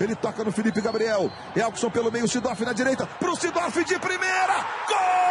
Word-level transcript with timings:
Ele 0.00 0.14
toca 0.14 0.44
no 0.44 0.52
Felipe 0.52 0.80
Gabriel. 0.80 1.30
Elkson 1.54 1.90
pelo 1.90 2.12
meio, 2.12 2.28
Sidoff 2.28 2.64
na 2.64 2.72
direita. 2.72 3.06
Pro 3.18 3.36
Sidoff 3.36 3.84
de 3.84 3.98
primeira. 3.98 4.64
Gol! 4.88 5.26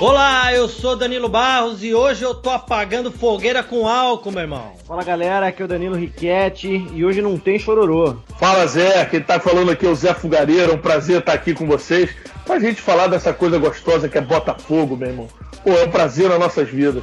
Olá, 0.00 0.54
eu 0.54 0.68
sou 0.68 0.94
Danilo 0.94 1.28
Barros 1.28 1.82
e 1.82 1.92
hoje 1.92 2.22
eu 2.22 2.32
tô 2.32 2.50
apagando 2.50 3.10
fogueira 3.10 3.64
com 3.64 3.88
álcool, 3.88 4.30
meu 4.30 4.42
irmão. 4.42 4.72
Fala 4.86 5.02
galera, 5.02 5.48
aqui 5.48 5.60
é 5.60 5.64
o 5.64 5.68
Danilo 5.68 5.96
Riquetti 5.96 6.86
e 6.94 7.04
hoje 7.04 7.20
não 7.20 7.36
tem 7.36 7.58
chororô. 7.58 8.14
Fala 8.38 8.64
Zé, 8.68 9.04
quem 9.06 9.20
tá 9.20 9.40
falando 9.40 9.72
aqui 9.72 9.84
é 9.84 9.88
o 9.88 9.96
Zé 9.96 10.14
Fugareiro, 10.14 10.70
é 10.70 10.74
um 10.76 10.78
prazer 10.78 11.18
estar 11.18 11.32
aqui 11.32 11.52
com 11.52 11.66
vocês 11.66 12.14
pra 12.46 12.60
gente 12.60 12.80
falar 12.80 13.08
dessa 13.08 13.32
coisa 13.32 13.58
gostosa 13.58 14.08
que 14.08 14.16
é 14.16 14.20
Botafogo, 14.20 14.96
meu 14.96 15.08
irmão. 15.08 15.28
Pô, 15.64 15.70
é 15.70 15.84
um 15.84 15.90
prazer 15.90 16.28
nas 16.28 16.38
nossas 16.38 16.68
vidas. 16.68 17.02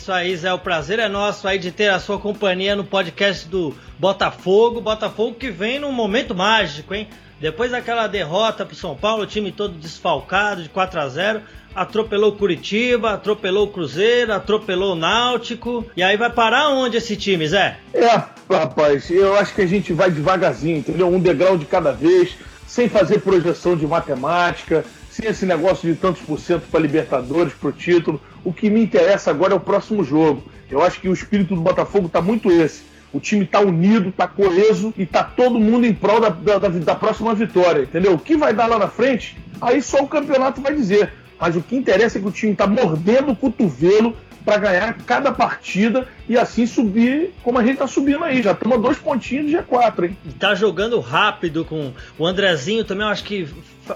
Isso 0.00 0.10
aí, 0.10 0.34
Zé. 0.34 0.50
O 0.50 0.58
prazer 0.58 0.98
é 0.98 1.08
nosso 1.08 1.46
aí 1.46 1.58
de 1.58 1.70
ter 1.70 1.88
a 1.88 2.00
sua 2.00 2.18
companhia 2.18 2.74
no 2.74 2.84
podcast 2.84 3.46
do 3.46 3.74
Botafogo. 3.98 4.80
Botafogo 4.80 5.34
que 5.34 5.50
vem 5.50 5.78
num 5.78 5.92
momento 5.92 6.34
mágico, 6.34 6.94
hein? 6.94 7.06
Depois 7.38 7.70
daquela 7.70 8.06
derrota 8.06 8.64
pro 8.64 8.74
São 8.74 8.96
Paulo, 8.96 9.24
o 9.24 9.26
time 9.26 9.52
todo 9.52 9.74
desfalcado 9.74 10.62
de 10.62 10.70
4 10.70 11.00
a 11.00 11.08
0 11.08 11.42
atropelou 11.74 12.32
Curitiba, 12.32 13.12
atropelou 13.12 13.68
Cruzeiro, 13.68 14.32
atropelou 14.32 14.94
Náutico. 14.94 15.84
E 15.94 16.02
aí 16.02 16.16
vai 16.16 16.30
parar 16.30 16.70
onde 16.70 16.96
esse 16.96 17.14
time, 17.14 17.46
Zé? 17.46 17.76
É, 17.92 18.22
rapaz, 18.50 19.10
eu 19.10 19.36
acho 19.36 19.54
que 19.54 19.60
a 19.60 19.66
gente 19.66 19.92
vai 19.92 20.10
devagarzinho, 20.10 20.78
entendeu? 20.78 21.08
Um 21.08 21.20
degrau 21.20 21.58
de 21.58 21.66
cada 21.66 21.92
vez, 21.92 22.36
sem 22.66 22.88
fazer 22.88 23.20
projeção 23.20 23.76
de 23.76 23.86
matemática, 23.86 24.82
sem 25.20 25.30
esse 25.30 25.46
negócio 25.46 25.92
de 25.92 25.98
tantos 25.98 26.22
por 26.22 26.40
cento 26.40 26.66
para 26.70 26.80
Libertadores, 26.80 27.52
para 27.52 27.68
o 27.68 27.72
título. 27.72 28.20
O 28.42 28.52
que 28.52 28.70
me 28.70 28.82
interessa 28.82 29.30
agora 29.30 29.52
é 29.52 29.56
o 29.56 29.60
próximo 29.60 30.02
jogo. 30.02 30.42
Eu 30.70 30.82
acho 30.82 31.00
que 31.00 31.08
o 31.08 31.12
espírito 31.12 31.54
do 31.54 31.60
Botafogo 31.60 32.06
está 32.06 32.22
muito 32.22 32.50
esse. 32.50 32.82
O 33.12 33.20
time 33.20 33.44
está 33.44 33.60
unido, 33.60 34.08
está 34.08 34.26
coeso 34.26 34.94
e 34.96 35.02
está 35.02 35.22
todo 35.22 35.58
mundo 35.58 35.84
em 35.84 35.92
prol 35.92 36.20
da, 36.20 36.28
da, 36.28 36.58
da, 36.58 36.94
próxima 36.94 37.34
vitória, 37.34 37.82
entendeu? 37.82 38.14
O 38.14 38.18
que 38.18 38.36
vai 38.36 38.54
dar 38.54 38.66
lá 38.66 38.78
na 38.78 38.86
frente, 38.86 39.36
aí 39.60 39.82
só 39.82 39.98
o 40.02 40.08
campeonato 40.08 40.60
vai 40.60 40.74
dizer. 40.74 41.12
Mas 41.38 41.56
o 41.56 41.60
que 41.60 41.74
interessa 41.74 42.18
é 42.18 42.20
que 42.20 42.28
o 42.28 42.32
time 42.32 42.52
está 42.52 42.66
mordendo 42.66 43.32
o 43.32 43.36
cotovelo 43.36 44.16
para 44.44 44.58
ganhar 44.58 44.94
cada 45.06 45.32
partida 45.32 46.06
e 46.28 46.38
assim 46.38 46.66
subir 46.66 47.32
como 47.42 47.58
a 47.58 47.62
gente 47.62 47.74
está 47.74 47.86
subindo 47.86 48.24
aí. 48.24 48.42
Já 48.42 48.52
estamos 48.52 48.78
a 48.78 48.80
dois 48.80 48.98
pontinhos 48.98 49.46
de 49.46 49.56
G4, 49.56 50.04
hein? 50.04 50.16
Tá 50.38 50.54
jogando 50.54 50.98
rápido 51.00 51.64
com 51.64 51.92
o 52.18 52.26
Andrezinho 52.26 52.84
também, 52.84 53.06
eu 53.06 53.12
acho 53.12 53.24
que 53.24 53.48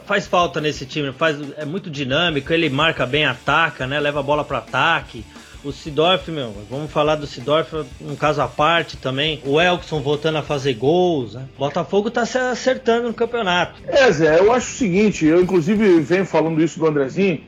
faz 0.07 0.27
falta 0.27 0.61
nesse 0.61 0.87
time. 0.87 1.13
Faz, 1.13 1.37
é 1.57 1.65
muito 1.65 1.91
dinâmico, 1.91 2.53
ele 2.53 2.69
marca 2.69 3.07
bem, 3.07 3.25
ataca, 3.25 3.87
né? 3.87 4.01
Leva 4.01 4.21
a 4.21 4.23
bola 4.23 4.45
para 4.45 4.59
ataque. 4.59 5.25
O 5.65 5.73
Sidorf, 5.73 6.31
meu, 6.31 6.55
vamos 6.69 6.91
falar 6.93 7.17
do 7.17 7.27
Sidorf, 7.27 7.75
um 7.99 8.15
caso 8.15 8.43
à 8.43 8.47
parte 8.47 8.99
também. 8.99 9.41
O 9.47 9.59
Elkson 9.59 10.03
voltando 10.03 10.37
a 10.37 10.43
fazer 10.43 10.75
gols, 10.75 11.33
né? 11.33 11.47
Botafogo 11.59 12.11
tá 12.11 12.27
se 12.27 12.37
acertando 12.37 13.09
no 13.09 13.15
campeonato. 13.15 13.81
É, 13.87 14.13
Zé, 14.13 14.41
eu 14.41 14.53
acho 14.53 14.69
o 14.69 14.77
seguinte, 14.77 15.25
eu 15.25 15.41
inclusive 15.41 16.01
venho 16.01 16.27
falando 16.27 16.63
isso 16.63 16.79
do 16.79 16.87
Andrezinho. 16.87 17.41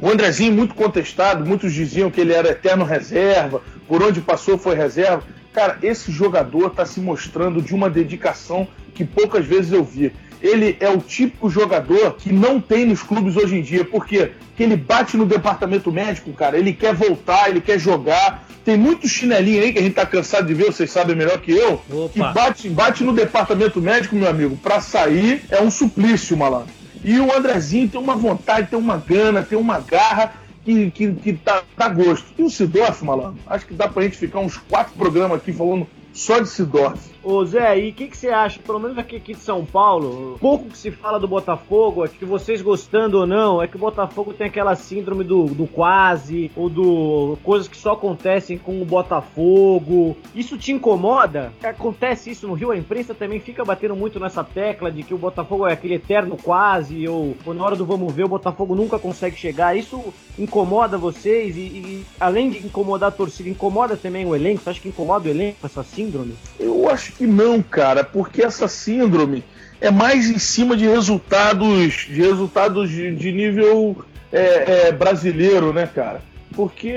O 0.00 0.08
Andrezinho 0.08 0.52
muito 0.52 0.74
contestado, 0.74 1.44
muitos 1.44 1.72
diziam 1.72 2.10
que 2.10 2.20
ele 2.20 2.32
era 2.32 2.50
eterno 2.50 2.84
reserva, 2.84 3.62
por 3.86 4.02
onde 4.02 4.20
passou 4.20 4.58
foi 4.58 4.74
reserva. 4.74 5.22
Cara, 5.52 5.78
esse 5.82 6.10
jogador 6.10 6.68
está 6.68 6.84
se 6.84 7.00
mostrando 7.00 7.60
de 7.62 7.74
uma 7.74 7.90
dedicação 7.90 8.66
que 8.94 9.04
poucas 9.04 9.44
vezes 9.44 9.72
eu 9.72 9.84
vi 9.84 10.12
ele 10.42 10.76
é 10.80 10.90
o 10.90 10.98
típico 10.98 11.48
jogador 11.48 12.14
que 12.14 12.32
não 12.32 12.60
tem 12.60 12.84
nos 12.84 13.02
clubes 13.02 13.36
hoje 13.36 13.56
em 13.56 13.62
dia. 13.62 13.84
Por 13.84 14.04
quê? 14.04 14.32
Porque 14.48 14.64
ele 14.64 14.76
bate 14.76 15.16
no 15.16 15.24
departamento 15.24 15.92
médico, 15.92 16.32
cara. 16.32 16.58
Ele 16.58 16.72
quer 16.72 16.92
voltar, 16.92 17.48
ele 17.48 17.60
quer 17.60 17.78
jogar. 17.78 18.44
Tem 18.64 18.76
muito 18.76 19.08
chinelinho 19.08 19.62
aí 19.62 19.72
que 19.72 19.78
a 19.78 19.82
gente 19.82 19.94
tá 19.94 20.04
cansado 20.04 20.46
de 20.46 20.54
ver, 20.54 20.66
vocês 20.66 20.90
sabem 20.90 21.16
melhor 21.16 21.38
que 21.38 21.52
eu. 21.52 21.80
Opa. 21.90 22.08
Que 22.12 22.18
bate, 22.18 22.68
bate 22.68 23.04
no 23.04 23.12
departamento 23.12 23.80
médico, 23.80 24.16
meu 24.16 24.28
amigo. 24.28 24.56
Pra 24.56 24.80
sair 24.80 25.42
é 25.48 25.60
um 25.60 25.70
suplício, 25.70 26.36
malandro. 26.36 26.81
E 27.04 27.18
o 27.18 27.36
Andrezinho 27.36 27.88
tem 27.88 28.00
uma 28.00 28.14
vontade, 28.14 28.68
tem 28.68 28.78
uma 28.78 28.96
gana, 28.96 29.42
tem 29.42 29.58
uma 29.58 29.80
garra 29.80 30.32
que, 30.64 30.90
que, 30.90 31.12
que 31.14 31.32
tá, 31.32 31.62
tá 31.76 31.88
gosto. 31.88 32.26
E 32.38 32.42
o 32.42 32.50
Sidorf, 32.50 33.04
malandro, 33.04 33.40
acho 33.46 33.66
que 33.66 33.74
dá 33.74 33.88
pra 33.88 34.02
gente 34.04 34.16
ficar 34.16 34.40
uns 34.40 34.56
quatro 34.56 34.94
programas 34.94 35.38
aqui 35.38 35.52
falando 35.52 35.86
só 36.12 36.38
de 36.38 36.48
Sidorf. 36.48 37.11
Ô 37.24 37.44
Zé, 37.44 37.78
e 37.78 37.90
o 37.90 37.92
que, 37.92 38.08
que 38.08 38.16
você 38.16 38.28
acha, 38.28 38.58
pelo 38.60 38.80
menos 38.80 38.98
aqui, 38.98 39.16
aqui 39.16 39.32
de 39.32 39.40
São 39.40 39.64
Paulo, 39.64 40.36
pouco 40.40 40.68
que 40.68 40.76
se 40.76 40.90
fala 40.90 41.20
do 41.20 41.28
Botafogo, 41.28 42.02
acho 42.02 42.14
que 42.14 42.24
vocês 42.24 42.60
gostando 42.60 43.18
ou 43.18 43.26
não, 43.26 43.62
é 43.62 43.68
que 43.68 43.76
o 43.76 43.78
Botafogo 43.78 44.32
tem 44.32 44.48
aquela 44.48 44.74
síndrome 44.74 45.22
do, 45.22 45.44
do 45.46 45.66
quase, 45.66 46.50
ou 46.56 46.68
do 46.68 47.38
coisas 47.44 47.68
que 47.68 47.76
só 47.76 47.92
acontecem 47.92 48.58
com 48.58 48.82
o 48.82 48.84
Botafogo. 48.84 50.16
Isso 50.34 50.58
te 50.58 50.72
incomoda? 50.72 51.52
Acontece 51.62 52.30
isso 52.30 52.48
no 52.48 52.54
Rio, 52.54 52.72
a 52.72 52.76
imprensa 52.76 53.14
também 53.14 53.38
fica 53.38 53.64
batendo 53.64 53.94
muito 53.94 54.18
nessa 54.18 54.42
tecla 54.42 54.90
de 54.90 55.04
que 55.04 55.14
o 55.14 55.18
Botafogo 55.18 55.66
é 55.66 55.72
aquele 55.72 55.94
eterno 55.94 56.36
quase, 56.36 57.06
ou, 57.06 57.36
ou 57.46 57.54
na 57.54 57.64
hora 57.64 57.76
do 57.76 57.86
vamos 57.86 58.12
ver, 58.12 58.24
o 58.24 58.28
Botafogo 58.28 58.74
nunca 58.74 58.98
consegue 58.98 59.36
chegar. 59.36 59.76
Isso 59.76 60.12
incomoda 60.36 60.98
vocês? 60.98 61.56
E, 61.56 61.60
e 61.60 62.06
além 62.18 62.50
de 62.50 62.66
incomodar 62.66 63.10
a 63.10 63.12
torcida, 63.12 63.48
incomoda 63.48 63.96
também 63.96 64.26
o 64.26 64.34
elenco? 64.34 64.62
Você 64.62 64.70
acha 64.70 64.80
que 64.80 64.88
incomoda 64.88 65.28
o 65.28 65.30
elenco 65.30 65.64
essa 65.64 65.84
síndrome? 65.84 66.34
Eu 66.58 66.71
acho 66.92 67.12
que 67.12 67.26
não, 67.26 67.62
cara, 67.62 68.04
porque 68.04 68.42
essa 68.42 68.68
síndrome 68.68 69.42
é 69.80 69.90
mais 69.90 70.30
em 70.30 70.38
cima 70.38 70.76
de 70.76 70.86
resultados 70.86 72.06
de 72.08 72.22
resultados 72.22 72.88
de, 72.88 73.14
de 73.14 73.32
nível 73.32 74.04
é, 74.32 74.88
é, 74.88 74.92
brasileiro, 74.92 75.72
né, 75.72 75.88
cara? 75.92 76.22
Porque 76.54 76.94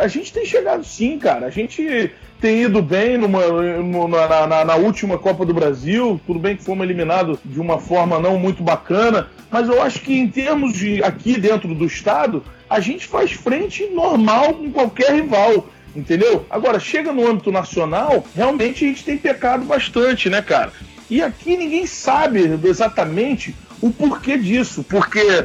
a 0.00 0.06
gente 0.08 0.32
tem 0.32 0.46
chegado 0.46 0.84
sim, 0.84 1.18
cara. 1.18 1.46
A 1.46 1.50
gente 1.50 2.12
tem 2.40 2.62
ido 2.62 2.80
bem 2.80 3.18
numa, 3.18 3.46
numa 3.82 4.46
na, 4.46 4.64
na, 4.64 4.74
última 4.76 5.18
Copa 5.18 5.44
do 5.44 5.52
Brasil. 5.52 6.20
Tudo 6.26 6.38
bem 6.38 6.56
que 6.56 6.62
fomos 6.62 6.84
eliminados 6.84 7.38
de 7.44 7.60
uma 7.60 7.78
forma 7.78 8.20
não 8.20 8.38
muito 8.38 8.62
bacana, 8.62 9.28
mas 9.50 9.68
eu 9.68 9.82
acho 9.82 10.00
que 10.00 10.16
em 10.16 10.28
termos 10.28 10.72
de 10.74 11.02
aqui 11.02 11.38
dentro 11.40 11.74
do 11.74 11.84
estado, 11.84 12.42
a 12.68 12.80
gente 12.80 13.06
faz 13.06 13.32
frente 13.32 13.86
normal 13.90 14.54
com 14.54 14.70
qualquer 14.70 15.14
rival 15.14 15.66
entendeu? 15.96 16.46
Agora, 16.50 16.78
chega 16.78 17.12
no 17.12 17.26
âmbito 17.26 17.50
nacional, 17.50 18.24
realmente 18.34 18.84
a 18.84 18.88
gente 18.88 19.04
tem 19.04 19.16
pecado 19.16 19.64
bastante, 19.64 20.28
né, 20.28 20.42
cara? 20.42 20.72
E 21.08 21.22
aqui 21.22 21.56
ninguém 21.56 21.86
sabe 21.86 22.58
exatamente 22.64 23.54
o 23.80 23.90
porquê 23.90 24.38
disso, 24.38 24.84
porque, 24.88 25.44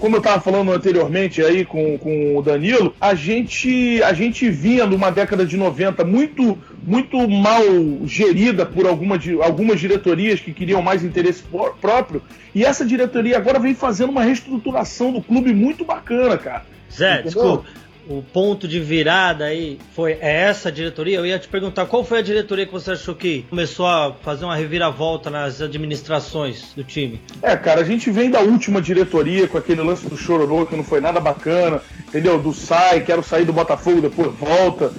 como 0.00 0.16
eu 0.16 0.18
estava 0.18 0.40
falando 0.40 0.72
anteriormente 0.72 1.42
aí 1.42 1.64
com, 1.64 1.98
com 1.98 2.36
o 2.36 2.42
Danilo, 2.42 2.94
a 3.00 3.14
gente, 3.14 4.02
a 4.02 4.12
gente 4.12 4.48
vinha 4.48 4.86
numa 4.86 5.10
década 5.10 5.44
de 5.44 5.56
90 5.56 6.04
muito, 6.04 6.56
muito 6.82 7.28
mal 7.28 7.62
gerida 8.04 8.64
por 8.64 8.86
alguma, 8.86 9.18
algumas 9.42 9.80
diretorias 9.80 10.40
que 10.40 10.52
queriam 10.52 10.80
mais 10.80 11.04
interesse 11.04 11.42
próprio, 11.80 12.22
e 12.54 12.64
essa 12.64 12.84
diretoria 12.84 13.36
agora 13.36 13.58
vem 13.58 13.74
fazendo 13.74 14.10
uma 14.10 14.22
reestruturação 14.22 15.12
do 15.12 15.20
clube 15.20 15.52
muito 15.52 15.84
bacana, 15.84 16.38
cara. 16.38 16.64
Zé, 16.90 17.14
Entendeu? 17.14 17.24
desculpa 17.24 17.85
o 18.08 18.22
ponto 18.22 18.68
de 18.68 18.80
virada 18.80 19.44
aí 19.44 19.78
foi 19.94 20.12
é 20.20 20.42
essa 20.42 20.70
diretoria? 20.70 21.18
Eu 21.18 21.26
ia 21.26 21.38
te 21.38 21.48
perguntar 21.48 21.86
qual 21.86 22.04
foi 22.04 22.20
a 22.20 22.22
diretoria 22.22 22.66
que 22.66 22.72
você 22.72 22.92
achou 22.92 23.14
que 23.14 23.44
começou 23.48 23.86
a 23.86 24.14
fazer 24.22 24.44
uma 24.44 24.56
reviravolta 24.56 25.30
nas 25.30 25.60
administrações 25.60 26.72
do 26.74 26.84
time? 26.84 27.20
É, 27.42 27.56
cara, 27.56 27.80
a 27.80 27.84
gente 27.84 28.10
vem 28.10 28.30
da 28.30 28.40
última 28.40 28.80
diretoria 28.80 29.48
com 29.48 29.58
aquele 29.58 29.82
lance 29.82 30.08
do 30.08 30.16
Chororô 30.16 30.66
que 30.66 30.76
não 30.76 30.84
foi 30.84 31.00
nada 31.00 31.20
bacana, 31.20 31.80
entendeu? 32.08 32.38
Do 32.38 32.52
sai, 32.52 33.00
quero 33.00 33.22
sair 33.22 33.44
do 33.44 33.52
Botafogo, 33.52 34.00
depois 34.00 34.32
volta. 34.34 34.92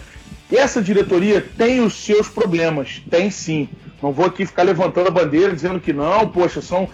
E 0.52 0.56
essa 0.56 0.82
diretoria 0.82 1.46
tem 1.58 1.82
os 1.82 1.94
seus 1.94 2.30
problemas, 2.30 3.02
tem 3.10 3.30
sim. 3.30 3.68
Não 4.02 4.14
vou 4.14 4.26
aqui 4.26 4.46
ficar 4.46 4.64
levantando 4.64 5.08
a 5.08 5.12
bandeira 5.12 5.54
dizendo 5.54 5.80
que 5.80 5.92
não, 5.92 6.28
poxa, 6.30 6.62
são, 6.62 6.88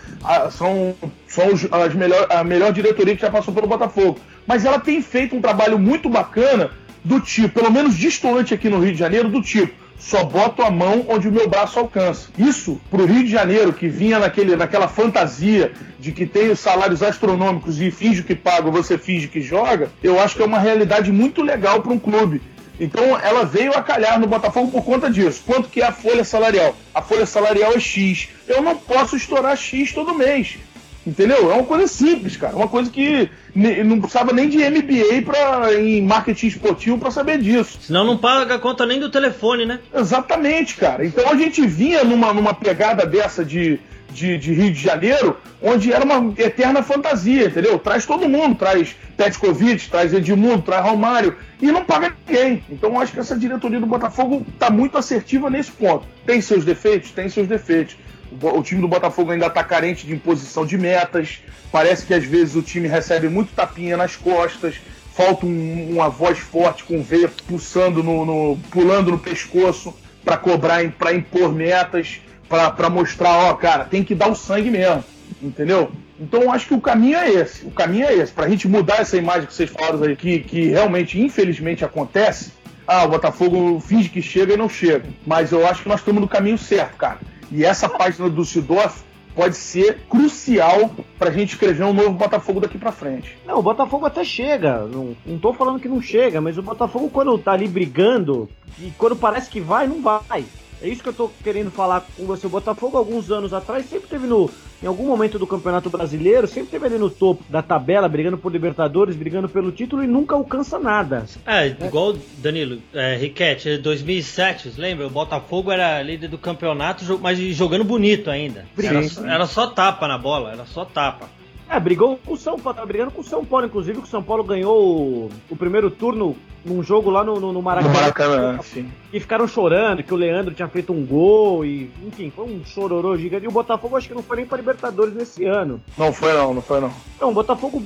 são, 0.51 0.95
são 1.27 1.49
as 1.71 1.93
melhor, 1.93 2.27
a 2.29 2.43
melhor 2.43 2.71
diretoria 2.71 3.15
que 3.15 3.21
já 3.21 3.29
passou 3.29 3.53
pelo 3.53 3.67
Botafogo. 3.67 4.19
Mas 4.45 4.65
ela 4.65 4.79
tem 4.79 5.01
feito 5.01 5.35
um 5.35 5.41
trabalho 5.41 5.79
muito 5.79 6.09
bacana 6.09 6.71
do 7.03 7.19
tipo, 7.19 7.49
pelo 7.49 7.71
menos 7.71 7.97
distante 7.97 8.53
aqui 8.53 8.69
no 8.69 8.79
Rio 8.79 8.93
de 8.93 8.99
Janeiro, 8.99 9.29
do 9.29 9.41
tipo, 9.41 9.73
só 9.99 10.23
boto 10.23 10.61
a 10.61 10.69
mão 10.69 11.05
onde 11.07 11.27
o 11.27 11.31
meu 11.31 11.47
braço 11.49 11.79
alcança. 11.79 12.29
Isso, 12.37 12.79
para 12.89 13.01
o 13.01 13.05
Rio 13.05 13.23
de 13.23 13.31
Janeiro, 13.31 13.71
que 13.71 13.87
vinha 13.87 14.19
naquele, 14.19 14.55
naquela 14.55 14.87
fantasia 14.87 15.71
de 15.99 16.11
que 16.11 16.25
tem 16.25 16.49
os 16.49 16.59
salários 16.59 17.01
astronômicos 17.01 17.81
e 17.81 17.89
finge 17.89 18.23
que 18.23 18.35
paga, 18.35 18.69
você 18.69 18.97
finge 18.97 19.27
que 19.27 19.41
joga, 19.41 19.89
eu 20.01 20.19
acho 20.19 20.35
que 20.35 20.41
é 20.41 20.45
uma 20.45 20.59
realidade 20.59 21.11
muito 21.11 21.41
legal 21.41 21.81
para 21.81 21.93
um 21.93 21.99
clube. 21.99 22.41
Então 22.79 23.17
ela 23.19 23.45
veio 23.45 23.71
a 23.73 23.81
calhar 23.81 24.19
no 24.19 24.27
Botafogo 24.27 24.71
por 24.71 24.83
conta 24.83 25.09
disso. 25.09 25.43
Quanto 25.45 25.69
que 25.69 25.81
é 25.81 25.85
a 25.85 25.91
folha 25.91 26.23
salarial? 26.23 26.75
A 26.93 27.01
folha 27.01 27.25
salarial 27.25 27.73
é 27.73 27.79
X. 27.79 28.29
Eu 28.47 28.61
não 28.61 28.75
posso 28.75 29.15
estourar 29.15 29.55
X 29.55 29.93
todo 29.93 30.15
mês. 30.15 30.57
Entendeu? 31.05 31.51
É 31.51 31.55
uma 31.55 31.65
coisa 31.65 31.85
simples, 31.87 32.37
cara. 32.37 32.55
Uma 32.55 32.67
coisa 32.67 32.89
que 32.89 33.29
não 33.53 33.99
precisava 33.99 34.31
nem 34.31 34.47
de 34.47 34.57
MBA 34.57 35.21
pra, 35.25 35.73
em 35.73 36.01
marketing 36.01 36.47
esportivo 36.47 36.97
para 36.97 37.11
saber 37.11 37.39
disso. 37.39 37.77
Senão 37.81 38.05
não 38.05 38.17
paga 38.17 38.55
a 38.55 38.59
conta 38.59 38.85
nem 38.85 38.99
do 38.99 39.09
telefone, 39.09 39.65
né? 39.65 39.79
Exatamente, 39.93 40.75
cara. 40.75 41.05
Então 41.05 41.29
a 41.29 41.35
gente 41.35 41.65
vinha 41.67 42.03
numa, 42.03 42.33
numa 42.33 42.53
pegada 42.53 43.05
dessa 43.05 43.43
de, 43.43 43.79
de, 44.11 44.37
de, 44.37 44.53
Rio 44.53 44.71
de 44.71 44.79
Janeiro, 44.79 45.37
onde 45.61 45.91
era 45.91 46.05
uma 46.05 46.33
eterna 46.37 46.81
fantasia, 46.81 47.47
entendeu? 47.47 47.77
Traz 47.77 48.05
todo 48.05 48.29
mundo, 48.29 48.55
traz 48.55 48.95
Petkovic, 49.17 49.89
traz 49.89 50.13
Edmundo, 50.13 50.61
traz 50.61 50.85
Romário, 50.85 51.35
e 51.61 51.69
não 51.71 51.83
paga 51.83 52.13
ninguém. 52.25 52.63
Então 52.69 52.99
acho 52.99 53.11
que 53.11 53.19
essa 53.19 53.37
diretoria 53.37 53.79
do 53.79 53.85
Botafogo 53.85 54.45
está 54.53 54.69
muito 54.69 54.97
assertiva 54.97 55.49
nesse 55.49 55.71
ponto. 55.71 56.05
Tem 56.25 56.39
seus 56.39 56.63
defeitos? 56.63 57.11
Tem 57.11 57.27
seus 57.27 57.47
defeitos. 57.47 57.97
O 58.41 58.63
time 58.63 58.81
do 58.81 58.87
Botafogo 58.87 59.31
ainda 59.31 59.47
está 59.47 59.63
carente 59.63 60.05
de 60.05 60.13
imposição 60.13 60.65
de 60.65 60.77
metas. 60.77 61.39
Parece 61.71 62.05
que 62.05 62.13
às 62.13 62.23
vezes 62.23 62.55
o 62.55 62.61
time 62.61 62.87
recebe 62.87 63.29
muito 63.29 63.53
tapinha 63.53 63.97
nas 63.97 64.15
costas. 64.15 64.75
Falta 65.13 65.45
um, 65.45 65.91
uma 65.91 66.09
voz 66.09 66.39
forte 66.39 66.83
com 66.83 67.03
veia 67.03 67.29
pulsando 67.47 68.01
no, 68.01 68.25
no 68.25 68.57
pulando 68.71 69.11
no 69.11 69.19
pescoço 69.19 69.93
para 70.23 70.37
cobrar, 70.37 70.89
para 70.91 71.13
impor 71.13 71.53
metas, 71.53 72.21
para 72.47 72.89
mostrar, 72.89 73.37
ó, 73.49 73.53
cara, 73.53 73.85
tem 73.85 74.03
que 74.03 74.15
dar 74.15 74.29
o 74.29 74.35
sangue 74.35 74.71
mesmo, 74.71 75.03
entendeu? 75.41 75.91
Então 76.19 76.51
acho 76.51 76.67
que 76.67 76.73
o 76.73 76.81
caminho 76.81 77.17
é 77.17 77.29
esse. 77.29 77.65
O 77.65 77.71
caminho 77.71 78.05
é 78.05 78.13
esse. 78.13 78.31
Para 78.31 78.45
a 78.45 78.49
gente 78.49 78.67
mudar 78.67 79.01
essa 79.01 79.17
imagem 79.17 79.47
que 79.47 79.53
vocês 79.53 79.69
falaram 79.69 80.03
aí, 80.03 80.15
que, 80.15 80.39
que 80.39 80.67
realmente, 80.67 81.19
infelizmente, 81.19 81.83
acontece. 81.83 82.51
Ah, 82.87 83.03
o 83.05 83.09
Botafogo 83.09 83.79
finge 83.79 84.09
que 84.09 84.21
chega 84.21 84.53
e 84.53 84.57
não 84.57 84.69
chega. 84.69 85.05
Mas 85.25 85.51
eu 85.51 85.65
acho 85.67 85.83
que 85.83 85.89
nós 85.89 85.99
estamos 85.99 86.21
no 86.21 86.27
caminho 86.27 86.57
certo, 86.57 86.95
cara. 86.97 87.19
E 87.55 87.63
essa 87.63 87.87
página 87.87 88.27
do 88.31 88.43
Sidorf 88.43 89.03
pode 89.35 89.55
ser 89.55 89.99
crucial 90.09 90.89
para 91.19 91.29
a 91.29 91.31
gente 91.31 91.53
escrever 91.53 91.83
um 91.83 91.93
novo 91.93 92.09
Botafogo 92.09 92.59
daqui 92.59 92.79
para 92.79 92.91
frente. 92.91 93.37
Não, 93.45 93.59
o 93.59 93.61
Botafogo 93.61 94.07
até 94.07 94.23
chega. 94.23 94.79
Não, 94.87 95.15
não 95.23 95.37
tô 95.37 95.53
falando 95.53 95.79
que 95.79 95.87
não 95.87 96.01
chega, 96.01 96.41
mas 96.41 96.57
o 96.57 96.63
Botafogo, 96.63 97.11
quando 97.11 97.37
tá 97.37 97.51
ali 97.51 97.67
brigando, 97.67 98.49
e 98.79 98.91
quando 98.97 99.15
parece 99.15 99.51
que 99.51 99.59
vai, 99.59 99.85
não 99.85 100.01
vai. 100.01 100.43
É 100.83 100.89
isso 100.89 101.01
que 101.01 101.07
eu 101.07 101.13
tô 101.13 101.31
querendo 101.41 101.71
falar 101.71 102.05
com 102.17 102.25
você. 102.25 102.45
O 102.45 102.49
Botafogo, 102.49 102.97
alguns 102.97 103.31
anos 103.31 103.53
atrás, 103.53 103.85
sempre 103.85 104.09
teve 104.09 104.27
no. 104.27 104.51
Em 104.81 104.85
algum 104.85 105.07
momento 105.07 105.39
do 105.39 105.47
Campeonato 105.47 105.89
Brasileiro, 105.89 106.45
sempre 106.45 106.71
teve 106.71 106.85
ali 106.85 106.97
no 106.97 107.09
topo 107.09 107.41
da 107.49 107.61
tabela, 107.61 108.09
brigando 108.09 108.37
por 108.37 108.51
Libertadores, 108.51 109.15
brigando 109.15 109.47
pelo 109.47 109.71
título 109.71 110.03
e 110.03 110.07
nunca 110.07 110.35
alcança 110.35 110.77
nada. 110.77 111.25
É, 111.45 111.67
igual 111.67 112.17
Danilo, 112.39 112.81
é, 112.93 113.15
Riquete, 113.15 113.77
2007, 113.77 114.73
lembra? 114.77 115.07
O 115.07 115.09
Botafogo 115.09 115.71
era 115.71 116.01
líder 116.01 116.27
do 116.27 116.37
campeonato, 116.37 117.17
mas 117.21 117.39
jogando 117.55 117.85
bonito 117.85 118.29
ainda. 118.29 118.65
Era, 118.77 119.33
era 119.33 119.45
só 119.45 119.67
tapa 119.67 120.05
na 120.05 120.17
bola, 120.17 120.51
era 120.51 120.65
só 120.65 120.83
tapa. 120.83 121.29
É, 121.73 121.79
brigou 121.79 122.19
com 122.23 122.33
o 122.33 122.37
São 122.37 122.59
Paulo, 122.59 122.77
tá 122.77 122.85
brigando 122.85 123.09
com 123.09 123.21
o 123.21 123.23
São 123.23 123.43
Paulo, 123.43 123.65
inclusive, 123.65 123.97
que 123.97 124.07
o 124.07 124.09
São 124.09 124.21
Paulo 124.21 124.43
ganhou 124.43 124.77
o, 124.79 125.29
o 125.49 125.55
primeiro 125.55 125.89
turno 125.89 126.35
num 126.63 126.83
jogo 126.83 127.09
lá 127.09 127.23
no, 127.23 127.39
no, 127.39 127.51
no 127.51 127.63
Maracanã. 127.63 127.91
No 127.91 127.99
Maracanã, 127.99 128.59
sim. 128.61 128.91
E 129.11 129.19
ficaram 129.19 129.47
chorando 129.47 130.03
que 130.03 130.13
o 130.13 130.17
Leandro 130.17 130.53
tinha 130.53 130.67
feito 130.67 130.93
um 130.93 131.03
gol 131.03 131.65
e, 131.65 131.89
enfim, 132.05 132.29
foi 132.29 132.45
um 132.45 132.63
chororô 132.63 133.17
gigante. 133.17 133.45
E 133.45 133.47
o 133.47 133.51
Botafogo 133.51 133.97
acho 133.97 134.07
que 134.07 134.13
não 134.13 134.21
foi 134.21 134.37
nem 134.37 134.45
para 134.45 134.59
Libertadores 134.59 135.15
nesse 135.15 135.45
ano. 135.45 135.81
Não 135.97 136.13
foi 136.13 136.31
não, 136.33 136.53
não 136.53 136.61
foi 136.61 136.79
não. 136.79 136.91
Então, 137.15 137.31
o 137.31 137.33
Botafogo 137.33 137.81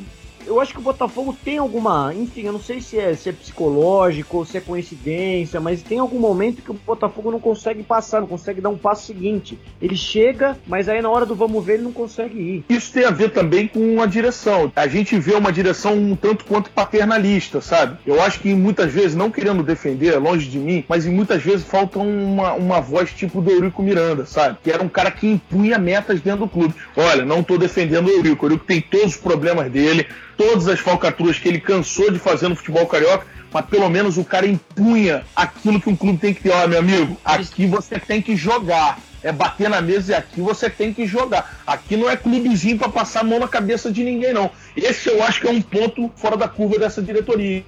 eu 0.47 0.59
acho 0.59 0.73
que 0.73 0.79
o 0.79 0.83
Botafogo 0.83 1.37
tem 1.43 1.57
alguma. 1.57 2.13
Enfim, 2.13 2.43
eu 2.43 2.53
não 2.53 2.59
sei 2.59 2.81
se 2.81 2.97
é, 2.97 3.13
se 3.13 3.29
é 3.29 3.31
psicológico 3.31 4.37
ou 4.37 4.45
se 4.45 4.57
é 4.57 4.61
coincidência, 4.61 5.59
mas 5.59 5.81
tem 5.81 5.99
algum 5.99 6.19
momento 6.19 6.61
que 6.61 6.71
o 6.71 6.73
Botafogo 6.73 7.31
não 7.31 7.39
consegue 7.39 7.83
passar, 7.83 8.21
não 8.21 8.27
consegue 8.27 8.61
dar 8.61 8.69
um 8.69 8.77
passo 8.77 9.05
seguinte. 9.05 9.59
Ele 9.81 9.95
chega, 9.95 10.57
mas 10.65 10.87
aí 10.89 11.01
na 11.01 11.09
hora 11.09 11.25
do 11.25 11.35
vamos 11.35 11.63
ver 11.63 11.75
ele 11.75 11.83
não 11.83 11.91
consegue 11.91 12.39
ir. 12.39 12.65
Isso 12.69 12.91
tem 12.91 13.05
a 13.05 13.11
ver 13.11 13.31
também 13.31 13.67
com 13.67 14.01
a 14.01 14.05
direção. 14.05 14.71
A 14.75 14.87
gente 14.87 15.17
vê 15.19 15.33
uma 15.33 15.51
direção 15.51 15.93
um 15.93 16.15
tanto 16.15 16.45
quanto 16.45 16.71
paternalista, 16.71 17.61
sabe? 17.61 17.97
Eu 18.05 18.21
acho 18.21 18.39
que 18.39 18.53
muitas 18.53 18.91
vezes, 18.91 19.15
não 19.15 19.29
querendo 19.29 19.63
defender, 19.63 20.13
é 20.13 20.17
longe 20.17 20.47
de 20.47 20.57
mim, 20.57 20.83
mas 20.87 21.05
muitas 21.05 21.43
vezes 21.43 21.65
falta 21.65 21.99
uma, 21.99 22.53
uma 22.53 22.79
voz 22.79 23.11
tipo 23.11 23.41
do 23.41 23.51
Eurico 23.51 23.83
Miranda, 23.83 24.25
sabe? 24.25 24.57
Que 24.63 24.71
era 24.71 24.81
um 24.81 24.89
cara 24.89 25.11
que 25.11 25.27
impunha 25.27 25.77
metas 25.77 26.21
dentro 26.21 26.41
do 26.41 26.47
clube. 26.47 26.73
Olha, 26.95 27.25
não 27.25 27.43
tô 27.43 27.57
defendendo 27.57 28.07
o 28.07 28.11
Eurico. 28.11 28.45
O 28.45 28.49
Eurico 28.49 28.65
tem 28.65 28.81
todos 28.81 29.15
os 29.15 29.17
problemas 29.17 29.71
dele 29.71 30.07
todas 30.37 30.67
as 30.67 30.79
falcatruas 30.79 31.39
que 31.39 31.47
ele 31.47 31.59
cansou 31.59 32.11
de 32.11 32.19
fazer 32.19 32.47
no 32.47 32.55
futebol 32.55 32.85
carioca, 32.85 33.25
mas 33.51 33.65
pelo 33.65 33.89
menos 33.89 34.17
o 34.17 34.23
cara 34.23 34.45
impunha 34.45 35.25
aquilo 35.35 35.81
que 35.81 35.89
um 35.89 35.95
clube 35.95 36.19
tem 36.19 36.33
que 36.33 36.43
ter. 36.43 36.51
Olha, 36.51 36.67
meu 36.67 36.79
amigo, 36.79 37.17
aqui 37.25 37.65
você 37.65 37.99
tem 37.99 38.21
que 38.21 38.35
jogar. 38.35 38.99
É 39.23 39.31
bater 39.31 39.67
na 39.67 39.81
mesa 39.81 40.11
e 40.11 40.15
aqui 40.15 40.39
você 40.39 40.69
tem 40.69 40.93
que 40.93 41.05
jogar. 41.07 41.59
Aqui 41.65 41.97
não 41.97 42.09
é 42.09 42.15
clubezinho 42.15 42.77
para 42.77 42.87
passar 42.87 43.21
a 43.21 43.23
mão 43.23 43.39
na 43.39 43.47
cabeça 43.47 43.91
de 43.91 44.03
ninguém, 44.03 44.31
não. 44.31 44.51
Esse 44.75 45.09
eu 45.09 45.23
acho 45.23 45.41
que 45.41 45.47
é 45.47 45.51
um 45.51 45.61
ponto 45.61 46.09
fora 46.15 46.37
da 46.37 46.47
curva 46.47 46.77
dessa 46.77 47.01
diretoria. 47.01 47.65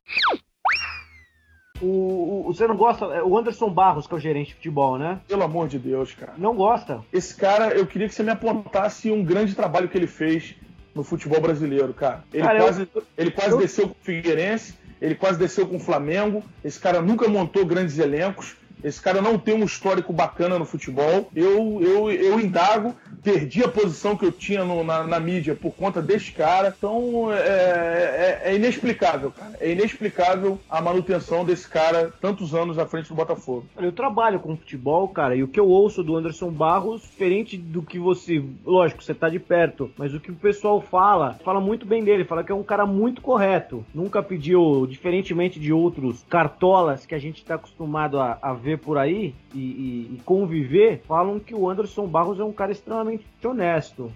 O, 1.81 2.47
o, 2.47 2.53
você 2.53 2.67
não 2.67 2.77
gosta. 2.77 3.05
É 3.05 3.23
o 3.23 3.37
Anderson 3.37 3.69
Barros, 3.69 4.05
que 4.05 4.13
é 4.13 4.17
o 4.17 4.19
gerente 4.19 4.49
de 4.49 4.55
futebol, 4.55 4.97
né? 4.97 5.19
Pelo 5.27 5.43
amor 5.43 5.67
de 5.67 5.79
Deus, 5.79 6.13
cara. 6.13 6.33
Não 6.37 6.55
gosta? 6.55 7.01
Esse 7.11 7.35
cara, 7.35 7.73
eu 7.73 7.87
queria 7.87 8.07
que 8.07 8.13
você 8.13 8.21
me 8.21 8.31
apontasse 8.31 9.11
um 9.11 9.23
grande 9.23 9.55
trabalho 9.55 9.89
que 9.89 9.97
ele 9.97 10.07
fez 10.07 10.55
no 10.93 11.03
futebol 11.03 11.39
brasileiro, 11.41 11.93
cara. 11.93 12.23
Ele 12.33 12.43
cara, 12.43 12.59
quase, 12.59 12.89
eu, 12.93 13.03
ele 13.17 13.31
quase 13.31 13.51
eu... 13.51 13.57
desceu 13.57 13.87
com 13.87 13.95
o 13.95 14.03
Figueirense, 14.03 14.73
ele 15.01 15.15
quase 15.15 15.39
desceu 15.39 15.67
com 15.67 15.77
o 15.77 15.79
Flamengo. 15.79 16.43
Esse 16.63 16.79
cara 16.79 17.01
nunca 17.01 17.27
montou 17.27 17.65
grandes 17.65 17.97
elencos. 17.97 18.55
Esse 18.83 19.01
cara 19.01 19.21
não 19.21 19.37
tem 19.37 19.53
um 19.53 19.65
histórico 19.65 20.13
bacana 20.13 20.57
no 20.57 20.65
futebol. 20.65 21.29
Eu, 21.35 21.79
eu, 21.81 22.11
eu 22.11 22.39
indago, 22.39 22.95
perdi 23.23 23.63
a 23.63 23.67
posição 23.67 24.15
que 24.15 24.25
eu 24.25 24.31
tinha 24.31 24.63
no, 24.63 24.83
na, 24.83 25.03
na, 25.05 25.19
mídia 25.19 25.55
por 25.55 25.71
conta 25.71 26.01
deste 26.01 26.31
cara. 26.31 26.73
Então 26.77 27.31
é, 27.31 27.37
é, 27.37 28.41
é, 28.45 28.55
inexplicável, 28.55 29.31
cara. 29.31 29.53
É 29.59 29.71
inexplicável 29.71 30.59
a 30.69 30.81
manutenção 30.81 31.43
desse 31.43 31.67
cara 31.67 32.11
tantos 32.21 32.53
anos 32.53 32.79
à 32.79 32.85
frente 32.85 33.09
do 33.09 33.15
Botafogo. 33.15 33.65
Eu 33.77 33.91
trabalho 33.91 34.39
com 34.39 34.55
futebol, 34.55 35.07
cara, 35.09 35.35
e 35.35 35.43
o 35.43 35.47
que 35.47 35.59
eu 35.59 35.67
ouço 35.67 36.03
do 36.03 36.15
Anderson 36.15 36.49
Barros, 36.49 37.01
diferente 37.01 37.57
do 37.57 37.81
que 37.81 37.99
você. 37.99 38.43
Lógico, 38.65 39.03
você 39.03 39.13
tá 39.13 39.29
de 39.29 39.39
perto, 39.39 39.91
mas 39.97 40.13
o 40.13 40.19
que 40.19 40.31
o 40.31 40.35
pessoal 40.35 40.81
fala, 40.81 41.37
fala 41.43 41.59
muito 41.59 41.85
bem 41.85 42.03
dele, 42.03 42.23
fala 42.23 42.43
que 42.43 42.51
é 42.51 42.55
um 42.55 42.63
cara 42.63 42.85
muito 42.85 43.21
correto. 43.21 43.85
Nunca 43.93 44.23
pediu, 44.23 44.87
diferentemente 44.87 45.59
de 45.59 45.73
outros 45.73 46.23
cartolas 46.29 47.05
que 47.05 47.15
a 47.15 47.19
gente 47.19 47.43
tá 47.43 47.55
acostumado 47.55 48.19
a, 48.19 48.37
a 48.41 48.53
ver 48.53 48.68
por 48.77 48.97
aí 48.97 49.33
e, 49.53 49.59
e, 49.59 50.15
e, 50.15 50.21
conviver, 50.25 51.01
falam 51.07 51.39
que 51.39 51.55
o 51.55 51.69
Anderson 51.69 52.07
Barros 52.07 52.39
é 52.39 52.43
um 52.43 52.51
cara 52.51 52.71
extremamente 52.71 53.25
honesto. 53.43 54.11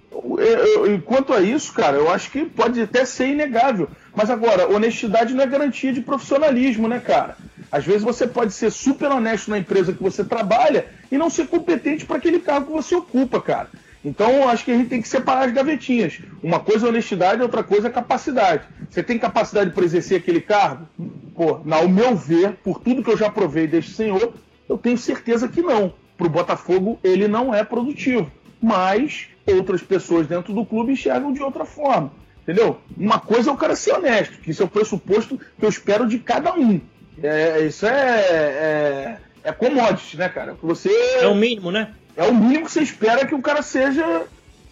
Enquanto 0.93 1.33
a 1.33 1.41
isso, 1.41 1.73
cara, 1.73 1.97
eu 1.97 2.09
acho 2.09 2.31
que 2.31 2.45
pode 2.45 2.81
até 2.81 3.05
ser 3.05 3.27
inegável. 3.27 3.87
Mas 4.15 4.29
agora, 4.29 4.69
honestidade 4.69 5.33
não 5.33 5.43
é 5.43 5.47
garantia 5.47 5.93
de 5.93 6.01
profissionalismo, 6.01 6.87
né, 6.87 6.99
cara? 6.99 7.37
Às 7.71 7.85
vezes 7.85 8.03
você 8.03 8.27
pode 8.27 8.53
ser 8.53 8.71
super 8.71 9.11
honesto 9.11 9.49
na 9.49 9.57
empresa 9.57 9.93
que 9.93 10.03
você 10.03 10.23
trabalha 10.23 10.85
e 11.11 11.17
não 11.17 11.29
ser 11.29 11.47
competente 11.47 12.05
para 12.05 12.17
aquele 12.17 12.39
cargo 12.39 12.67
que 12.67 12.73
você 12.73 12.95
ocupa, 12.95 13.41
cara. 13.41 13.69
Então, 14.05 14.49
acho 14.49 14.65
que 14.65 14.71
a 14.71 14.77
gente 14.77 14.89
tem 14.89 15.01
que 15.01 15.07
separar 15.07 15.45
as 15.45 15.53
gavetinhas. 15.53 16.19
Uma 16.41 16.59
coisa 16.59 16.85
é 16.85 16.89
honestidade, 16.89 17.41
outra 17.41 17.63
coisa 17.63 17.87
é 17.87 17.91
capacidade. 17.91 18.63
Você 18.89 19.01
tem 19.01 19.17
capacidade 19.17 19.71
para 19.71 19.85
exercer 19.85 20.17
aquele 20.17 20.41
cargo? 20.41 20.85
Pô, 21.33 21.61
ao 21.71 21.87
meu 21.87 22.15
ver, 22.15 22.57
por 22.63 22.81
tudo 22.81 23.03
que 23.03 23.09
eu 23.09 23.17
já 23.17 23.29
provei 23.29 23.65
deste 23.65 23.91
senhor, 23.91 24.33
eu 24.73 24.77
tenho 24.77 24.97
certeza 24.97 25.47
que 25.47 25.61
não. 25.61 25.93
Para 26.17 26.27
o 26.27 26.29
Botafogo, 26.29 26.99
ele 27.03 27.27
não 27.27 27.53
é 27.53 27.63
produtivo. 27.63 28.31
Mas 28.61 29.27
outras 29.45 29.81
pessoas 29.81 30.27
dentro 30.27 30.53
do 30.53 30.65
clube 30.65 30.93
enxergam 30.93 31.31
de 31.31 31.41
outra 31.41 31.65
forma. 31.65 32.11
Entendeu? 32.41 32.79
Uma 32.97 33.19
coisa 33.19 33.49
é 33.49 33.53
o 33.53 33.57
cara 33.57 33.75
ser 33.75 33.93
honesto, 33.93 34.39
que 34.39 34.51
isso 34.51 34.63
é 34.63 34.65
o 34.65 34.69
pressuposto 34.69 35.39
que 35.57 35.63
eu 35.63 35.69
espero 35.69 36.07
de 36.07 36.19
cada 36.19 36.53
um. 36.53 36.81
É, 37.21 37.61
isso 37.61 37.85
é, 37.85 38.19
é, 38.19 39.17
é 39.43 39.51
commodity, 39.51 40.17
né, 40.17 40.27
cara? 40.27 40.57
Você, 40.61 40.89
é 41.19 41.27
o 41.27 41.35
mínimo, 41.35 41.71
né? 41.71 41.93
É 42.17 42.23
o 42.23 42.33
mínimo 42.33 42.65
que 42.65 42.71
você 42.71 42.81
espera 42.81 43.25
que 43.25 43.35
o 43.35 43.41
cara 43.41 43.61
seja 43.61 44.23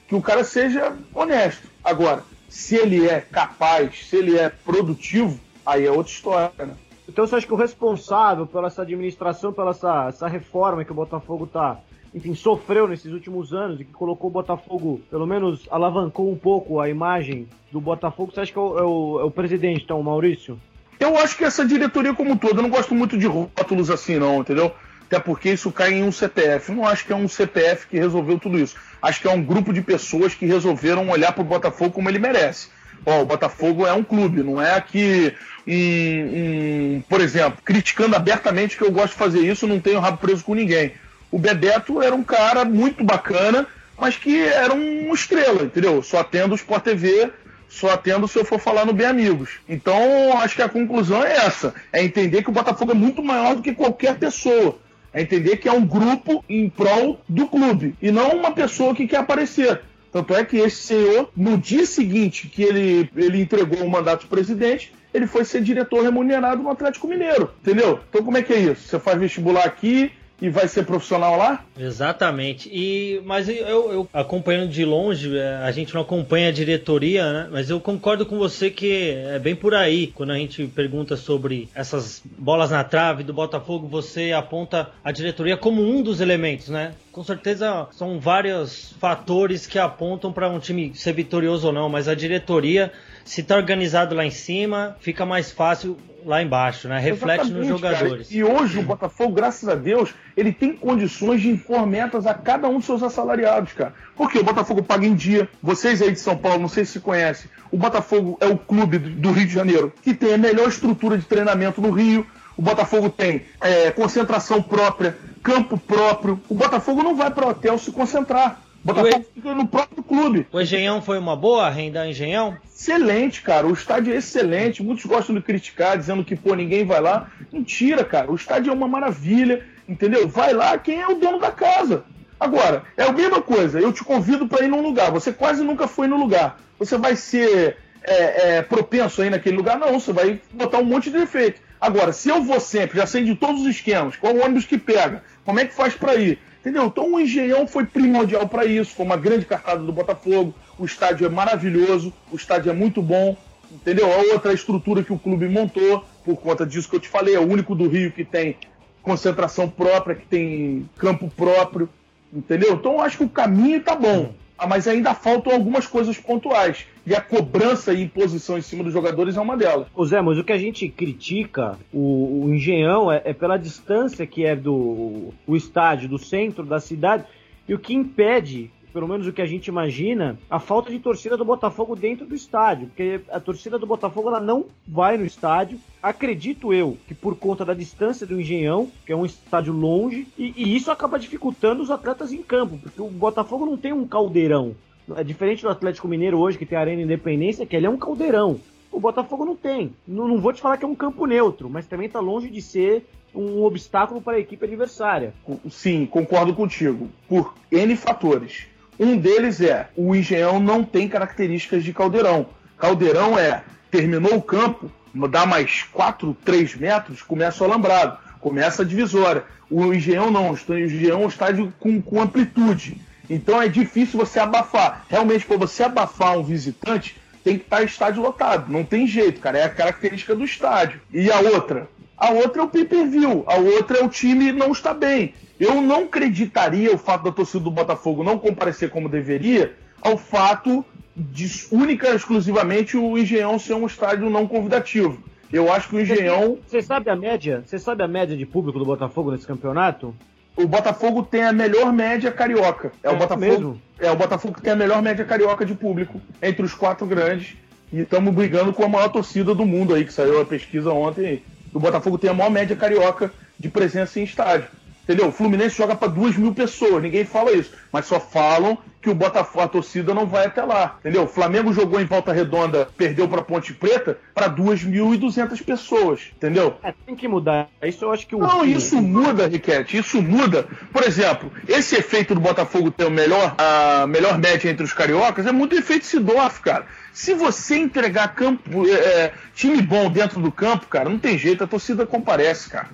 que 0.08 0.16
o 0.16 0.22
cara 0.22 0.44
seja 0.44 0.94
honesto. 1.14 1.70
Agora, 1.82 2.24
se 2.50 2.76
ele 2.76 3.08
é 3.08 3.22
capaz, 3.22 4.08
se 4.10 4.18
ele 4.18 4.38
é 4.38 4.50
produtivo, 4.50 5.40
aí 5.66 5.86
é 5.86 5.92
outra 5.92 6.12
história, 6.12 6.66
né? 6.66 6.74
Então 7.12 7.28
você 7.28 7.36
acha 7.36 7.46
que 7.46 7.54
o 7.54 7.58
responsável 7.58 8.48
pela 8.48 8.68
essa 8.68 8.84
administração, 8.84 9.52
pela 9.52 9.72
essa, 9.72 10.08
essa 10.08 10.28
reforma 10.30 10.86
que 10.86 10.94
o 10.94 10.96
Botafogo 10.96 11.46
tá, 11.46 11.78
enfim, 12.16 12.34
sofreu 12.34 12.88
nesses 12.88 13.12
últimos 13.12 13.52
anos 13.52 13.82
e 13.82 13.84
que 13.84 13.92
colocou 13.92 14.30
o 14.30 14.34
Botafogo, 14.34 15.02
pelo 15.10 15.28
menos 15.28 15.68
alavancou 15.70 16.32
um 16.32 16.38
pouco 16.38 16.80
a 16.80 16.88
imagem 16.88 17.50
do 17.70 17.82
Botafogo, 17.82 18.32
você 18.34 18.40
acha 18.40 18.54
que 18.54 18.58
é 18.58 18.62
o, 18.62 18.80
é 18.80 18.84
o, 18.84 19.20
é 19.20 19.24
o 19.26 19.32
presidente, 19.32 19.84
então, 19.84 20.00
o 20.00 20.04
Maurício? 20.04 20.58
Eu 20.98 21.18
acho 21.18 21.38
que 21.38 21.44
essa 21.44 21.66
diretoria 21.66 22.14
como 22.14 22.40
todo, 22.40 22.60
eu 22.60 22.64
não 22.64 22.70
gosto 22.70 22.96
muito 22.96 23.18
de 23.18 23.28
rótulos 23.28 23.90
assim, 23.90 24.18
não, 24.18 24.40
entendeu? 24.40 24.72
até 25.08 25.20
porque 25.20 25.52
isso 25.52 25.70
cai 25.70 25.96
em 25.96 26.04
um 26.04 26.12
CPF. 26.14 26.72
Não 26.72 26.88
acho 26.88 27.06
que 27.06 27.12
é 27.12 27.16
um 27.16 27.28
CPF 27.28 27.88
que 27.88 28.00
resolveu 28.00 28.40
tudo 28.40 28.58
isso. 28.58 28.78
Acho 29.02 29.20
que 29.20 29.28
é 29.28 29.32
um 29.32 29.44
grupo 29.44 29.74
de 29.74 29.82
pessoas 29.82 30.34
que 30.34 30.46
resolveram 30.46 31.10
olhar 31.10 31.34
para 31.34 31.42
o 31.42 31.46
Botafogo 31.46 31.92
como 31.92 32.10
ele 32.10 32.20
merece. 32.20 32.70
Ó, 33.06 33.22
o 33.22 33.26
Botafogo 33.26 33.86
é 33.86 33.94
um 33.94 34.04
clube, 34.04 34.44
não 34.44 34.62
é 34.62 34.80
que 34.80 35.34
um, 35.68 35.74
um, 35.74 37.04
por 37.08 37.22
exemplo, 37.22 37.60
criticando 37.64 38.16
abertamente 38.16 38.78
que 38.78 38.84
eu 38.84 38.92
gosto 38.92 39.14
de 39.14 39.20
fazer 39.20 39.40
isso, 39.40 39.68
não 39.68 39.80
tenho 39.80 40.00
rabo 40.00 40.18
preso 40.18 40.44
com 40.44 40.56
ninguém. 40.56 40.94
O 41.32 41.40
Bebeto 41.40 42.02
era 42.02 42.14
um 42.14 42.24
cara 42.24 42.66
muito 42.66 43.04
bacana, 43.04 43.68
mas 43.98 44.18
que 44.18 44.42
era 44.42 44.74
uma 44.74 45.14
estrela, 45.14 45.64
entendeu? 45.64 46.02
Só 46.04 46.24
tendo 46.24 46.52
o 46.52 46.56
Sport 46.56 46.84
TV, 46.84 47.32
só 47.70 47.96
tendo 47.96 48.28
se 48.28 48.38
eu 48.38 48.44
for 48.44 48.60
falar 48.60 48.86
no 48.86 48.94
Bem 48.94 49.08
Amigos. 49.08 49.60
Então, 49.68 50.38
acho 50.40 50.56
que 50.56 50.62
a 50.62 50.70
conclusão 50.70 51.24
é 51.24 51.46
essa: 51.46 51.74
é 51.94 52.04
entender 52.04 52.44
que 52.44 52.50
o 52.50 52.54
Botafogo 52.54 52.92
é 52.92 52.96
muito 52.96 53.24
maior 53.24 53.56
do 53.56 53.62
que 53.62 53.74
qualquer 53.74 54.18
pessoa. 54.18 54.78
É 55.14 55.22
entender 55.22 55.58
que 55.58 55.68
é 55.68 55.72
um 55.72 55.86
grupo 55.86 56.44
em 56.48 56.70
prol 56.70 57.22
do 57.28 57.48
clube 57.48 57.96
e 58.02 58.12
não 58.12 58.32
uma 58.32 58.52
pessoa 58.52 58.96
que 58.96 59.08
quer 59.08 59.18
aparecer. 59.18 59.82
Tanto 60.12 60.34
é 60.34 60.44
que 60.44 60.58
esse 60.58 60.78
senhor, 60.78 61.30
no 61.36 61.58
dia 61.58 61.86
seguinte 61.86 62.48
que 62.48 62.64
ele, 62.64 63.10
ele 63.16 63.42
entregou 63.42 63.80
o 63.80 63.90
mandato 63.90 64.22
de 64.22 64.28
presidente, 64.28 64.94
ele 65.14 65.28
foi 65.28 65.46
ser 65.46 65.62
diretor 65.62 66.04
remunerado 66.04 66.62
no 66.62 66.70
Atlético 66.70 67.08
Mineiro, 67.08 67.52
entendeu? 67.62 68.00
Então 68.10 68.24
como 68.24 68.38
é 68.38 68.42
que 68.42 68.54
é 68.54 68.60
isso? 68.60 68.88
Você 68.88 69.00
faz 69.00 69.20
vestibular 69.20 69.66
aqui, 69.66 70.12
e 70.42 70.50
vai 70.50 70.68
ser 70.68 70.86
profissional 70.86 71.38
lá? 71.38 71.64
Exatamente. 71.80 72.70
E 72.74 73.22
mas 73.26 73.48
eu, 73.48 73.92
eu, 73.92 74.10
acompanhando 74.12 74.70
de 74.70 74.84
longe, 74.84 75.38
é, 75.38 75.58
a 75.58 75.72
gente 75.72 75.94
não 75.94 76.02
acompanha 76.02 76.50
a 76.50 76.52
diretoria, 76.52 77.32
né? 77.32 77.50
Mas 77.52 77.70
eu 77.70 77.80
concordo 77.80 78.26
com 78.26 78.38
você 78.38 78.70
que 78.70 79.12
é 79.12 79.38
bem 79.38 79.56
por 79.56 79.76
aí. 79.76 80.08
Quando 80.08 80.32
a 80.32 80.38
gente 80.38 80.66
pergunta 80.68 81.16
sobre 81.16 81.70
essas 81.76 82.22
bolas 82.26 82.72
na 82.72 82.84
trave 82.84 83.24
do 83.24 83.34
Botafogo, 83.34 83.88
você 83.88 84.32
aponta 84.32 84.90
a 85.04 85.12
diretoria 85.12 85.56
como 85.56 85.84
um 85.84 86.02
dos 86.02 86.20
elementos, 86.20 86.70
né? 86.70 86.94
Com 87.12 87.24
certeza 87.24 87.88
são 87.92 88.20
vários 88.20 88.94
fatores 89.00 89.68
que 89.68 89.78
apontam 89.78 90.32
para 90.32 90.50
um 90.50 90.60
time 90.60 90.92
ser 90.96 91.14
vitorioso 91.14 91.68
ou 91.68 91.74
não, 91.74 91.90
mas 91.90 92.08
a 92.08 92.16
diretoria 92.16 92.92
se 93.26 93.42
está 93.42 93.56
organizado 93.56 94.16
lá 94.16 94.26
em 94.26 94.32
cima, 94.32 94.96
fica 95.00 95.26
mais 95.26 95.52
fácil 95.52 95.98
lá 96.26 96.42
embaixo, 96.42 96.88
né? 96.88 97.00
Reflete 97.00 97.42
Exatamente, 97.42 97.60
nos 97.60 97.68
jogadores. 97.68 98.28
Cara. 98.28 98.40
E 98.40 98.44
hoje 98.44 98.80
o 98.80 98.84
Botafogo, 98.84 99.34
graças 99.34 99.68
a 99.68 99.76
Deus, 99.76 100.14
ele 100.36 100.52
tem 100.52 100.74
condições 100.74 101.42
de 101.42 101.50
impor 101.50 101.86
metas 101.86 102.26
a 102.26 102.34
cada 102.34 102.68
um 102.68 102.78
dos 102.78 102.86
seus 102.86 103.04
assalariados, 103.04 103.74
cara. 103.74 103.94
Porque 104.16 104.40
o 104.40 104.44
Botafogo 104.44 104.84
paga 104.84 105.06
em 105.06 105.16
dia. 105.16 105.50
Vocês 105.62 106.02
aí 106.02 106.12
de 106.12 106.20
São 106.20 106.38
Paulo, 106.38 106.60
não 106.60 106.68
sei 106.68 106.86
se 106.86 107.00
conhecem, 107.00 107.50
o 107.72 107.78
Botafogo 107.78 108.38
é 108.40 108.48
o 108.48 108.58
clube 108.58 108.98
do 108.98 109.32
Rio 109.32 109.48
de 109.48 109.54
Janeiro 109.54 109.94
que 110.02 110.14
tem 110.14 110.34
a 110.34 110.38
melhor 110.38 110.68
estrutura 110.68 111.18
de 111.18 111.26
treinamento 111.26 111.82
no 111.82 111.92
Rio. 111.92 112.26
O 112.58 112.62
Botafogo 112.62 113.10
tem 113.10 113.44
é, 113.62 113.92
concentração 113.92 114.62
própria, 114.62 115.18
campo 115.42 115.78
próprio. 115.78 116.40
O 116.50 116.54
Botafogo 116.54 117.02
não 117.02 117.16
vai 117.16 117.32
para 117.32 117.48
o 117.48 117.50
hotel 117.50 117.78
se 117.78 117.92
concentrar. 117.92 118.62
Botafogo 118.84 119.26
fica 119.34 119.54
no 119.54 119.68
próprio 119.68 120.04
clube. 120.04 120.48
O 120.52 120.60
Engenhão 120.60 121.02
foi 121.02 121.20
uma 121.20 121.36
boa 121.36 121.70
renda 121.70 122.08
Engenhão? 122.08 122.58
Excelente, 122.66 123.42
cara. 123.42 123.68
O 123.68 123.74
estádio 123.74 124.14
é 124.14 124.18
excelente. 124.18 124.82
Muitos 124.82 125.06
gostam 125.06 125.36
de 125.36 125.42
criticar, 125.42 125.98
dizendo 125.98 126.24
que, 126.24 126.36
pô, 126.36 126.56
ninguém 126.56 126.86
vai 126.86 127.00
lá. 127.00 127.30
Mentira, 127.52 128.04
cara. 128.04 128.32
O 128.32 128.36
estádio 128.36 128.72
é 128.72 128.74
uma 128.74 128.88
maravilha, 128.88 129.64
entendeu? 129.88 130.28
Vai 130.28 130.54
lá 130.54 130.78
quem 130.78 131.00
é 131.00 131.08
o 131.08 131.16
dono 131.16 131.40
da 131.40 131.52
casa. 131.52 132.04
Agora, 132.40 132.84
é 132.98 133.04
a 133.04 133.12
mesma 133.12 133.40
coisa. 133.40 133.80
Eu 133.80 133.94
te 133.94 134.04
convido 134.04 134.48
para 134.48 134.66
ir 134.66 134.68
num 134.68 134.82
lugar. 134.82 135.12
Você 135.12 135.32
quase 135.32 135.64
nunca 135.64 135.88
foi 135.88 136.08
no 136.08 136.18
lugar. 136.18 136.60
Você 136.80 136.98
vai 136.98 137.16
ser 137.16 137.78
é, 138.04 138.58
é, 138.58 138.62
propenso 138.64 139.22
aí 139.22 139.30
naquele 139.30 139.58
lugar? 139.58 139.78
Não, 139.78 140.00
você 140.00 140.12
vai 140.12 140.42
botar 140.52 140.80
um 140.80 140.86
monte 140.86 141.12
de 141.12 141.20
defeito. 141.20 141.62
Agora, 141.80 142.12
se 142.12 142.30
eu 142.30 142.42
vou 142.42 142.60
sempre, 142.60 142.98
já 142.98 143.06
sei 143.06 143.24
de 143.24 143.36
todos 143.36 143.62
os 143.62 143.68
esquemas, 143.68 144.16
qual 144.16 144.34
o 144.34 144.44
ônibus 144.44 144.66
que 144.66 144.78
pega, 144.78 145.24
como 145.46 145.60
é 145.60 145.66
que 145.66 145.74
faz 145.74 145.94
para 145.94 146.16
ir? 146.16 146.40
Entendeu? 146.62 146.86
Então 146.86 147.14
o 147.14 147.20
Engenhão 147.20 147.66
foi 147.66 147.86
primordial 147.86 148.48
para 148.48 148.66
isso, 148.66 148.94
foi 148.94 149.04
uma 149.06 149.18
grande 149.18 149.46
cartada 149.46 149.84
do 149.84 149.92
Botafogo. 149.92 150.54
O 150.78 150.86
estádio 150.86 151.26
é 151.26 151.30
maravilhoso, 151.30 152.14
o 152.32 152.36
estádio 152.36 152.70
é 152.70 152.74
muito 152.74 153.02
bom, 153.02 153.36
entendeu? 153.72 154.06
A 154.14 154.34
outra 154.34 154.54
estrutura 154.54 155.04
que 155.04 155.12
o 155.12 155.18
clube 155.18 155.50
montou, 155.50 156.06
por 156.24 156.38
conta 156.38 156.64
disso 156.64 156.88
que 156.88 156.96
eu 156.96 157.00
te 157.00 157.10
falei, 157.10 157.34
é 157.34 157.40
o 157.40 157.50
único 157.50 157.74
do 157.74 157.88
Rio 157.88 158.12
que 158.12 158.24
tem 158.24 158.58
concentração 159.02 159.68
própria, 159.68 160.16
que 160.16 160.28
tem 160.28 160.88
campo 161.00 161.32
próprio, 161.36 161.90
entendeu? 162.32 162.74
Então 162.74 162.94
eu 162.94 163.02
acho 163.02 163.18
que 163.18 163.24
o 163.24 163.30
caminho 163.30 163.82
tá 163.82 163.96
bom. 163.96 164.32
Ah, 164.62 164.68
mas 164.68 164.88
ainda 164.88 165.16
faltam 165.16 165.52
algumas 165.52 165.88
coisas 165.88 166.20
pontuais. 166.20 166.86
E 167.04 167.16
a 167.16 167.20
cobrança 167.20 167.92
e 167.96 168.04
imposição 168.04 168.60
em 168.60 168.62
cima 168.62 168.84
dos 168.84 168.94
jogadores 168.94 169.36
é 169.36 169.42
uma 169.42 169.58
delas. 169.58 169.88
Ô 169.96 170.06
Zé, 170.06 170.22
mas 170.22 170.38
o 170.38 170.44
que 170.44 170.54
a 170.54 170.58
gente 170.58 170.88
critica, 170.88 171.80
o, 171.92 172.44
o 172.44 172.54
engenhão, 172.54 173.12
é, 173.12 173.24
é, 173.26 173.34
pela 173.34 173.58
distância 173.58 174.28
que 174.28 174.46
é 174.46 174.56
do 174.56 175.34
o 175.48 175.56
estádio, 175.56 176.08
do 176.08 176.20
centro 176.20 176.64
da 176.64 176.80
cidade, 176.80 177.24
e 177.68 177.74
o 177.74 177.80
que 177.80 177.96
impede 177.96 178.70
pelo 178.92 179.08
menos 179.08 179.28
o 179.28 179.34
que 179.34 179.42
a 179.42 179.46
gente 179.46 179.68
imagina, 179.68 180.38
a 180.50 180.60
falta 180.60 180.92
de 180.92 181.00
torcida 181.00 181.38
do 181.38 181.46
Botafogo 181.46 181.96
dentro 181.96 182.26
do 182.26 182.36
estádio, 182.36 182.88
porque 182.88 183.22
a 183.30 183.40
torcida 183.40 183.80
do 183.80 183.86
Botafogo 183.86 184.30
ela 184.30 184.40
não 184.40 184.66
vai 184.88 185.18
no 185.18 185.26
estádio. 185.26 185.80
Acredito 186.02 186.74
eu 186.74 186.98
que 187.08 187.14
por 187.14 187.36
conta 187.36 187.64
da 187.64 187.74
distância 187.74 188.26
do 188.26 188.40
Engenhão, 188.40 188.90
que 189.06 189.12
é 189.12 189.16
um 189.16 189.26
estádio 189.26 189.74
longe, 189.74 190.28
e, 190.38 190.54
e 190.56 190.76
isso 190.76 190.92
acaba 190.92 191.20
dificultando 191.20 191.82
os 191.82 191.92
atletas 191.92 192.34
em 192.34 192.42
campo, 192.42 192.78
porque 192.78 193.02
o 193.02 193.08
Botafogo 193.08 193.66
não 193.66 193.78
tem 193.78 193.94
um 193.94 194.08
caldeirão. 194.08 194.76
É 195.16 195.24
diferente 195.24 195.64
do 195.64 195.70
Atlético 195.70 196.08
Mineiro 196.08 196.40
hoje, 196.40 196.58
que 196.58 196.66
tem 196.66 196.78
a 196.78 196.82
Arena 196.82 197.02
Independência, 197.02 197.66
que 197.66 197.76
ele 197.76 197.86
é 197.86 197.90
um 197.90 197.98
caldeirão. 197.98 198.60
O 198.92 199.00
Botafogo 199.00 199.46
não 199.46 199.56
tem. 199.56 199.94
Não, 200.08 200.28
não 200.28 200.40
vou 200.40 200.52
te 200.52 200.62
falar 200.62 200.78
que 200.78 200.86
é 200.86 200.88
um 200.88 200.96
campo 200.96 201.26
neutro, 201.26 201.70
mas 201.70 201.88
também 201.88 202.08
está 202.08 202.20
longe 202.20 202.50
de 202.50 202.62
ser 202.62 203.06
um 203.34 203.64
obstáculo 203.64 204.22
para 204.22 204.38
a 204.38 204.40
equipe 204.40 204.66
adversária. 204.66 205.34
Sim, 205.70 206.06
concordo 206.06 206.54
contigo. 206.54 207.10
Por 207.28 207.54
N 207.72 207.96
fatores. 207.96 208.68
Um 209.02 209.18
deles 209.18 209.60
é 209.60 209.88
o 209.98 210.16
Engenhão 210.16 210.60
não 210.60 210.84
tem 210.84 211.10
características 211.10 211.84
de 211.84 211.92
caldeirão. 211.92 212.46
Caldeirão 212.78 213.38
é 213.38 213.64
terminou 213.90 214.36
o 214.36 214.42
campo, 214.44 214.92
dá 215.28 215.44
mais 215.44 215.82
4, 215.92 216.38
3 216.46 216.76
metros, 216.76 217.24
começa 217.24 217.64
o 217.64 217.68
alambrado, 217.68 218.20
começa 218.40 218.84
a 218.84 218.86
divisória. 218.86 219.44
O 219.72 219.92
Engenhão 219.92 220.30
não, 220.30 220.52
o 220.52 220.78
Engenhão 220.78 221.22
é 221.22 221.26
um 221.26 221.28
estádio 221.28 221.74
com, 221.80 222.00
com 222.00 222.22
amplitude. 222.22 223.02
Então 223.28 223.60
é 223.60 223.68
difícil 223.68 224.20
você 224.20 224.40
abafar. 224.40 225.04
Realmente, 225.10 225.48
para 225.48 225.58
você 225.58 225.82
abafar 225.82 226.38
um 226.38 226.44
visitante, 226.44 227.20
tem 227.44 227.58
que 227.58 227.64
estar 227.64 227.82
estádio 227.82 228.22
lotado. 228.22 228.72
Não 228.72 228.84
tem 228.84 229.08
jeito, 229.08 229.42
cara. 229.42 229.58
É 229.58 229.64
a 229.64 229.70
característica 229.70 230.36
do 230.36 230.46
estádio. 230.46 231.02
E 231.12 231.32
a 231.32 231.40
outra? 231.40 231.90
A 232.16 232.30
outra 232.30 232.62
é 232.62 232.66
o 232.66 232.68
pay-per-view. 232.68 233.46
A 233.48 233.56
outra 233.56 233.98
é 233.98 234.04
o 234.04 234.10
time 234.10 234.52
não 234.52 234.72
está 234.72 234.94
bem. 234.94 235.34
Eu 235.62 235.80
não 235.80 236.06
acreditaria 236.06 236.92
o 236.92 236.98
fato 236.98 237.26
da 237.26 237.32
torcida 237.32 237.64
do 237.64 237.70
Botafogo 237.70 238.24
não 238.24 238.40
comparecer 238.40 238.90
como 238.90 239.08
deveria 239.08 239.76
ao 240.02 240.18
fato 240.18 240.84
de 241.16 241.68
única 241.70 242.10
e 242.10 242.16
exclusivamente 242.16 242.98
o 242.98 243.16
Engenhão 243.16 243.60
ser 243.60 243.76
um 243.76 243.86
estádio 243.86 244.28
não 244.28 244.48
convidativo. 244.48 245.22
Eu 245.54 245.72
acho 245.72 245.90
que 245.90 245.98
o 245.98 246.02
Engenhão. 246.02 246.58
Você 246.66 246.82
sabe 246.82 247.12
a 247.12 247.16
média? 247.16 247.62
Você 247.64 247.78
sabe 247.78 248.02
a 248.02 248.08
média 248.08 248.36
de 248.36 248.44
público 248.44 248.80
do 248.80 248.86
Botafogo 248.86 249.30
nesse 249.30 249.46
campeonato? 249.46 250.16
O 250.56 250.66
Botafogo 250.66 251.22
tem 251.22 251.44
a 251.44 251.54
melhor 251.54 251.94
média 251.94 252.32
carioca. 252.32 252.92
É, 253.04 253.10
é 253.10 253.12
o 253.12 253.18
Botafogo. 253.18 253.40
Mesmo? 253.46 253.82
É 254.00 254.10
o 254.10 254.16
Botafogo 254.16 254.56
que 254.56 254.64
tem 254.64 254.74
a 254.74 254.76
melhor 254.76 255.00
média 255.00 255.24
carioca 255.24 255.64
de 255.64 255.76
público 255.76 256.20
entre 256.42 256.66
os 256.66 256.74
quatro 256.74 257.06
grandes. 257.06 257.56
E 257.94 258.00
estamos 258.00 258.34
brigando 258.34 258.74
com 258.74 258.84
a 258.84 258.90
maior 258.90 259.10
torcida 259.10 259.54
do 259.54 259.68
mundo 259.68 259.94
aí, 259.94 260.06
que 260.06 260.14
saiu 260.14 260.42
a 260.42 260.46
pesquisa 260.46 260.92
ontem. 260.92 261.44
O 261.72 261.80
Botafogo 261.80 262.18
tem 262.18 262.32
a 262.32 262.34
maior 262.34 262.50
média 262.50 262.76
carioca 262.76 263.32
de 263.60 263.70
presença 263.70 264.20
em 264.20 264.24
estádio. 264.24 264.81
Entendeu? 265.04 265.28
O 265.28 265.32
Fluminense 265.32 265.76
joga 265.76 265.96
para 265.96 266.08
duas 266.08 266.36
mil 266.38 266.54
pessoas, 266.54 267.02
ninguém 267.02 267.26
fala 267.26 267.52
isso. 267.52 267.72
Mas 267.92 268.06
só 268.06 268.20
falam 268.20 268.78
que 269.02 269.10
o 269.10 269.16
Botafogo, 269.16 269.66
a 269.66 269.68
torcida 269.68 270.14
não 270.14 270.28
vai 270.28 270.46
até 270.46 270.64
lá. 270.64 270.98
Entendeu? 271.00 271.24
O 271.24 271.28
Flamengo 271.28 271.74
jogou 271.74 272.00
em 272.00 272.06
Volta 272.06 272.32
Redonda, 272.32 272.88
perdeu 272.96 273.28
para 273.28 273.42
Ponte 273.42 273.74
Preta 273.74 274.18
para 274.34 274.48
2.200 274.50 275.64
pessoas. 275.64 276.32
Entendeu? 276.36 276.76
É, 276.84 276.94
tem 277.06 277.16
que 277.16 277.28
mudar. 277.28 277.68
Isso 277.82 278.06
eu 278.06 278.12
acho 278.12 278.28
que 278.28 278.36
o. 278.36 278.40
Não, 278.40 278.64
isso 278.64 279.02
muda, 279.02 279.48
Riquete. 279.48 279.98
Isso 279.98 280.22
muda. 280.22 280.68
Por 280.94 281.04
exemplo, 281.04 281.52
esse 281.68 281.96
efeito 281.96 282.36
do 282.36 282.42
Botafogo 282.42 282.92
ter 282.92 283.06
o 283.06 283.12
melhor, 283.12 283.56
a 283.58 284.06
melhor 284.08 284.38
média 284.38 284.70
entre 284.70 284.84
os 284.84 284.94
cariocas 284.94 285.48
é 285.48 285.52
muito 285.52 285.76
efeito 285.76 286.06
Sidorf, 286.06 286.62
cara. 286.62 286.86
Se 287.12 287.34
você 287.34 287.78
entregar 287.78 288.36
campo, 288.36 288.88
é, 288.88 288.92
é, 288.92 289.34
time 289.56 289.82
bom 289.82 290.10
dentro 290.10 290.40
do 290.40 290.52
campo, 290.52 290.88
cara, 290.88 291.10
não 291.10 291.20
tem 291.20 291.38
jeito, 291.38 291.64
a 291.64 291.68
torcida 291.68 292.06
comparece, 292.06 292.70
cara. 292.70 292.90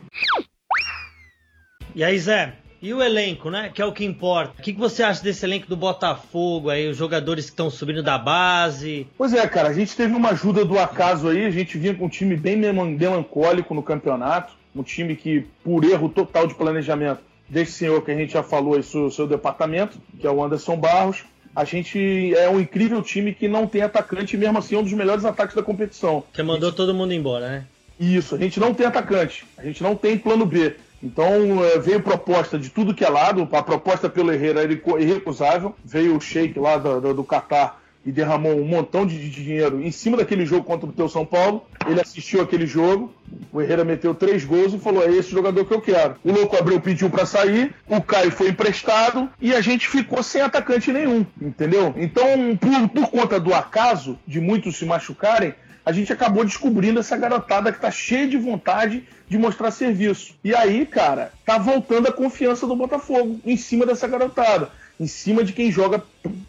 E 1.98 2.04
aí, 2.04 2.20
Zé, 2.20 2.54
e 2.80 2.94
o 2.94 3.02
elenco, 3.02 3.50
né? 3.50 3.72
Que 3.74 3.82
é 3.82 3.86
o 3.86 3.92
que 3.92 4.06
importa. 4.06 4.54
O 4.60 4.62
que, 4.62 4.72
você 4.72 5.02
acha 5.02 5.24
desse 5.24 5.44
elenco 5.44 5.66
do 5.68 5.76
Botafogo 5.76 6.70
aí, 6.70 6.88
os 6.88 6.96
jogadores 6.96 7.46
que 7.46 7.54
estão 7.54 7.72
subindo 7.72 8.04
da 8.04 8.20
base? 8.20 9.08
Pois 9.18 9.34
é, 9.34 9.48
cara, 9.48 9.70
a 9.70 9.74
gente 9.74 9.96
teve 9.96 10.14
uma 10.14 10.30
ajuda 10.30 10.64
do 10.64 10.78
acaso 10.78 11.28
aí, 11.28 11.44
a 11.44 11.50
gente 11.50 11.76
vinha 11.76 11.96
com 11.96 12.06
um 12.06 12.10
time 12.10 12.36
bem 12.36 12.56
melancólico 12.56 13.74
no 13.74 13.82
campeonato, 13.82 14.54
um 14.76 14.84
time 14.84 15.16
que, 15.16 15.48
por 15.64 15.84
erro 15.84 16.08
total 16.08 16.46
de 16.46 16.54
planejamento 16.54 17.20
desse 17.50 17.72
senhor 17.72 18.06
que 18.06 18.12
a 18.12 18.16
gente 18.16 18.34
já 18.34 18.44
falou 18.44 18.76
aí, 18.76 18.84
seu, 18.84 19.10
seu 19.10 19.26
departamento, 19.26 19.98
que 20.20 20.28
é 20.28 20.30
o 20.30 20.44
Anderson 20.44 20.78
Barros, 20.78 21.26
a 21.56 21.64
gente 21.64 22.32
é 22.36 22.48
um 22.48 22.60
incrível 22.60 23.02
time 23.02 23.34
que 23.34 23.48
não 23.48 23.66
tem 23.66 23.82
atacante 23.82 24.36
e 24.36 24.40
mesmo 24.40 24.60
assim 24.60 24.76
é 24.76 24.78
um 24.78 24.84
dos 24.84 24.94
melhores 24.94 25.26
ataques 25.26 25.56
da 25.56 25.64
competição. 25.64 26.24
Que 26.32 26.44
mandou 26.44 26.70
gente... 26.70 26.78
todo 26.78 26.94
mundo 26.94 27.12
embora, 27.12 27.50
né? 27.50 27.66
Isso, 28.00 28.36
a 28.36 28.38
gente 28.38 28.60
não 28.60 28.76
tem 28.76 28.86
atacante, 28.86 29.44
a 29.58 29.64
gente 29.64 29.82
não 29.82 29.96
tem 29.96 30.16
plano 30.16 30.46
B. 30.46 30.76
Então 31.08 31.64
é, 31.64 31.80
veio 31.80 32.02
proposta 32.02 32.60
de 32.60 32.70
tudo 32.70 32.94
que 32.94 33.06
é 33.06 33.10
lado, 33.10 33.48
a 33.54 33.64
proposta 33.64 34.10
pelo 34.10 34.34
Herrera 34.34 34.64
era 34.64 34.74
irrecusável, 34.74 35.74
veio 35.84 36.18
o 36.18 36.20
Sheik 36.20 36.60
lá 36.60 36.78
do, 36.78 37.00
do, 37.00 37.14
do 37.14 37.24
Qatar 37.24 37.80
e 38.06 38.12
derramou 38.12 38.58
um 38.58 38.66
montão 38.66 39.06
de 39.06 39.30
dinheiro 39.30 39.82
em 39.82 39.92
cima 39.92 40.18
daquele 40.18 40.46
jogo 40.46 40.64
contra 40.64 40.88
o 40.88 40.94
teu 40.94 41.08
São 41.10 41.26
Paulo. 41.26 41.66
Ele 41.86 42.00
assistiu 42.00 42.42
aquele 42.42 42.66
jogo, 42.66 43.14
o 43.52 43.62
Herrera 43.62 43.86
meteu 43.86 44.14
três 44.14 44.44
gols 44.44 44.74
e 44.74 44.80
falou: 44.80 45.02
é 45.04 45.12
esse 45.12 45.32
jogador 45.32 45.64
que 45.66 45.74
eu 45.74 45.82
quero. 45.82 46.16
O 46.24 46.32
Louco 46.32 46.58
Abreu 46.58 46.80
pediu 46.82 47.10
para 47.10 47.26
sair, 47.26 47.74
o 47.88 48.02
Caio 48.02 48.32
foi 48.32 48.50
emprestado 48.50 49.30
e 49.42 49.54
a 49.54 49.62
gente 49.62 49.88
ficou 49.88 50.22
sem 50.22 50.42
atacante 50.42 50.92
nenhum, 50.92 51.26
entendeu? 51.42 51.94
Então, 51.98 52.58
por, 52.58 52.90
por 52.90 53.12
conta 53.12 53.40
do 53.40 53.54
acaso 53.54 54.18
de 54.28 54.40
muitos 54.42 54.78
se 54.78 54.86
machucarem, 54.86 55.54
a 55.88 55.94
gente 55.94 56.12
acabou 56.12 56.44
descobrindo 56.44 57.00
essa 57.00 57.16
garotada 57.16 57.72
que 57.72 57.80
tá 57.80 57.90
cheia 57.90 58.28
de 58.28 58.36
vontade 58.36 59.08
de 59.26 59.38
mostrar 59.38 59.72
serviço. 59.72 60.36
E 60.44 60.54
aí, 60.54 60.86
cara, 60.86 61.32
tá 61.46 61.58
voltando 61.58 62.10
a 62.10 62.12
confiança 62.12 62.68
do 62.68 62.76
Botafogo 62.76 63.40
em 63.46 63.56
cima 63.56 63.86
dessa 63.86 64.06
garotada 64.06 64.70
em 65.00 65.08
cima 65.08 65.44
de 65.44 65.54
quem 65.54 65.72
joga 65.72 66.04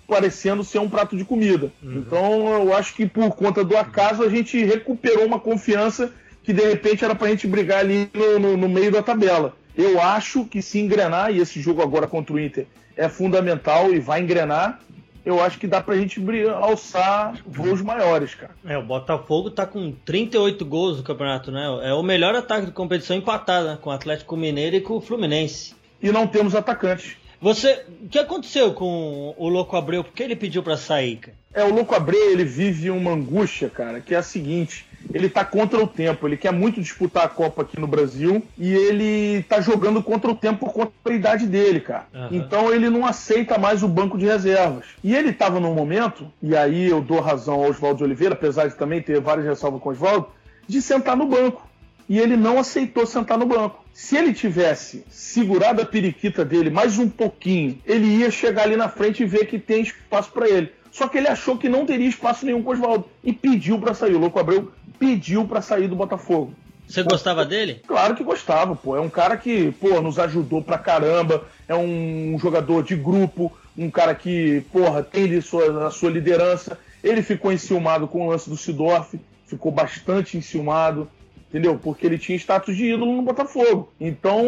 parecendo 0.09 0.65
ser 0.65 0.79
um 0.79 0.89
prato 0.89 1.17
de 1.17 1.25
comida. 1.25 1.71
Uhum. 1.83 1.99
Então 1.99 2.49
eu 2.65 2.75
acho 2.75 2.95
que 2.95 3.07
por 3.07 3.31
conta 3.37 3.63
do 3.63 3.77
acaso 3.77 4.25
a 4.25 4.29
gente 4.29 4.65
recuperou 4.65 5.25
uma 5.25 5.39
confiança 5.39 6.11
que 6.43 6.53
de 6.53 6.63
repente 6.63 7.05
era 7.05 7.15
pra 7.15 7.29
gente 7.29 7.47
brigar 7.47 7.81
ali 7.81 8.11
no, 8.13 8.39
no, 8.39 8.57
no 8.57 8.69
meio 8.69 8.91
da 8.91 9.03
tabela. 9.03 9.55
Eu 9.77 10.01
acho 10.01 10.47
que 10.47 10.61
se 10.61 10.81
engrenar, 10.81 11.31
e 11.31 11.39
esse 11.39 11.61
jogo 11.61 11.81
agora 11.81 12.09
contra 12.09 12.35
o 12.35 12.41
Inter 12.41 12.67
é 12.97 13.09
fundamental 13.09 13.95
e 13.95 14.01
vai 14.01 14.21
engrenar, 14.21 14.81
eu 15.29 15.43
acho 15.43 15.59
que 15.59 15.67
dá 15.67 15.83
pra 15.83 15.95
gente 15.95 16.19
alçar 16.49 17.39
voos 17.47 17.83
maiores, 17.83 18.35
cara. 18.35 18.53
É, 18.65 18.79
o 18.79 18.83
Botafogo 18.83 19.51
tá 19.51 19.67
com 19.67 19.93
38 19.93 20.65
gols 20.65 20.97
no 20.97 21.03
campeonato, 21.03 21.53
né? 21.53 21.67
É 21.83 21.93
o 21.93 22.03
melhor 22.03 22.35
ataque 22.35 22.65
de 22.65 22.73
competição 22.73 23.15
empatado 23.15 23.69
né? 23.69 23.79
com 23.79 23.91
o 23.91 23.93
Atlético 23.93 24.39
Mineiro 24.39 24.77
e 24.77 24.81
com 24.81 24.95
o 24.95 25.01
Fluminense. 25.03 25.77
E 26.03 26.11
não 26.11 26.27
temos 26.27 26.55
atacantes. 26.55 27.17
Você, 27.43 27.85
o 28.03 28.09
que 28.09 28.19
aconteceu 28.19 28.73
com 28.73 29.35
o 29.37 29.49
Louco 29.51 29.77
Abreu? 29.77 30.03
Por 30.03 30.15
que 30.15 30.23
ele 30.23 30.35
pediu 30.35 30.63
para 30.63 30.79
sair, 30.79 31.17
cara? 31.17 31.37
É, 31.53 31.63
o 31.63 31.75
Louco 31.75 31.95
Abreu, 31.95 32.33
ele 32.33 32.45
vive 32.45 32.91
uma 32.91 33.13
angústia, 33.13 33.69
cara, 33.69 34.01
que 34.01 34.15
é 34.15 34.19
a 34.19 34.23
seguinte, 34.23 34.87
ele 35.13 35.29
tá 35.29 35.45
contra 35.45 35.83
o 35.83 35.87
tempo, 35.87 36.27
ele 36.27 36.37
quer 36.37 36.53
muito 36.53 36.81
disputar 36.81 37.25
a 37.25 37.29
Copa 37.29 37.63
aqui 37.63 37.81
no 37.81 37.87
Brasil 37.87 38.43
e 38.59 38.73
ele 38.73 39.43
tá 39.45 39.61
jogando 39.61 40.03
contra 40.03 40.31
o 40.31 40.35
tempo 40.35 40.67
por 40.67 40.73
conta 40.73 40.93
da 41.05 41.13
idade 41.13 41.47
dele, 41.47 41.81
cara. 41.81 42.07
Uhum. 42.13 42.29
Então 42.33 42.73
ele 42.73 42.91
não 42.91 43.07
aceita 43.07 43.59
mais 43.59 43.83
o 43.83 43.89
banco 43.89 44.19
de 44.19 44.27
reservas. 44.27 44.85
E 45.03 45.15
ele 45.15 45.33
tava 45.33 45.61
num 45.61 45.75
momento, 45.75 46.31
e 46.43 46.57
aí 46.57 46.89
eu 46.89 47.01
dou 47.01 47.21
razão 47.21 47.55
ao 47.55 47.71
Oswaldo 47.71 47.99
de 47.99 48.05
Oliveira, 48.05 48.35
apesar 48.35 48.69
de 48.69 48.75
também 48.75 49.01
ter 49.01 49.21
várias 49.21 49.47
ressalvas 49.47 49.81
com 49.81 49.89
o 49.89 49.93
Oswaldo, 49.93 50.29
de 50.67 50.83
sentar 50.83 51.17
no 51.17 51.27
banco 51.27 51.67
e 52.09 52.19
ele 52.19 52.37
não 52.37 52.59
aceitou 52.59 53.07
sentar 53.07 53.37
no 53.37 53.47
banco. 53.47 53.85
Se 53.93 54.17
ele 54.17 54.33
tivesse 54.33 55.05
segurado 55.11 55.83
a 55.83 55.87
periquita 55.87 56.45
dele 56.45 56.71
mais 56.71 56.99
um 56.99 57.09
pouquinho, 57.09 57.79
ele 57.85 58.07
ia 58.07 58.31
chegar 58.31 58.63
ali 58.63 58.77
na 58.77 58.89
frente 58.89 59.23
e 59.23 59.27
ver 59.27 59.47
que 59.47 59.59
tem 59.59 59.83
espaço 59.83 60.31
para 60.33 60.49
ele. 60.49 60.73
Só 60.91 61.07
que 61.07 61.19
ele 61.19 61.29
achou 61.29 61.59
que 61.59 61.69
não 61.69 61.85
teria 61.85 62.09
espaço 62.09 62.47
nenhum 62.47 62.63
com 62.63 62.71
o 62.71 62.73
Oswaldo 62.73 63.05
e 63.23 63.33
pediu 63.33 63.79
para 63.79 63.93
sair. 63.93 64.15
O 64.15 64.19
Louco 64.19 64.39
Abreu 64.39 64.73
pediu 64.99 65.45
para 65.47 65.61
sair 65.61 65.89
do 65.89 65.97
Botafogo. 65.97 66.53
Você 66.87 67.03
gostava 67.03 67.45
dele? 67.45 67.83
Claro 67.87 68.15
que 68.15 68.25
gostava, 68.25 68.75
pô. 68.75 68.97
É 68.97 69.01
um 69.01 69.11
cara 69.11 69.37
que, 69.37 69.73
pô, 69.73 70.01
nos 70.01 70.19
ajudou 70.19 70.63
pra 70.63 70.79
caramba. 70.79 71.45
É 71.69 71.75
um 71.75 72.39
jogador 72.41 72.83
de 72.83 72.97
grupo, 72.97 73.53
um 73.77 73.91
cara 73.91 74.15
que, 74.15 74.63
porra, 74.73 75.03
tem 75.03 75.39
sua, 75.43 75.89
a 75.89 75.91
sua 75.91 76.11
liderança. 76.11 76.79
Ele 77.05 77.23
ficou 77.23 77.53
enciumado 77.53 78.09
com 78.09 78.27
o 78.27 78.31
lance 78.31 78.49
do 78.49 78.57
Sidorf, 78.57 79.21
ficou 79.47 79.71
bastante 79.71 80.39
enciumado 80.39 81.09
entendeu? 81.49 81.79
Porque 81.79 82.07
ele 82.07 82.19
tinha 82.19 82.37
status 82.37 82.77
de 82.77 82.93
ídolo 82.93 83.17
no 83.17 83.23
Botafogo. 83.23 83.91
Então, 84.01 84.47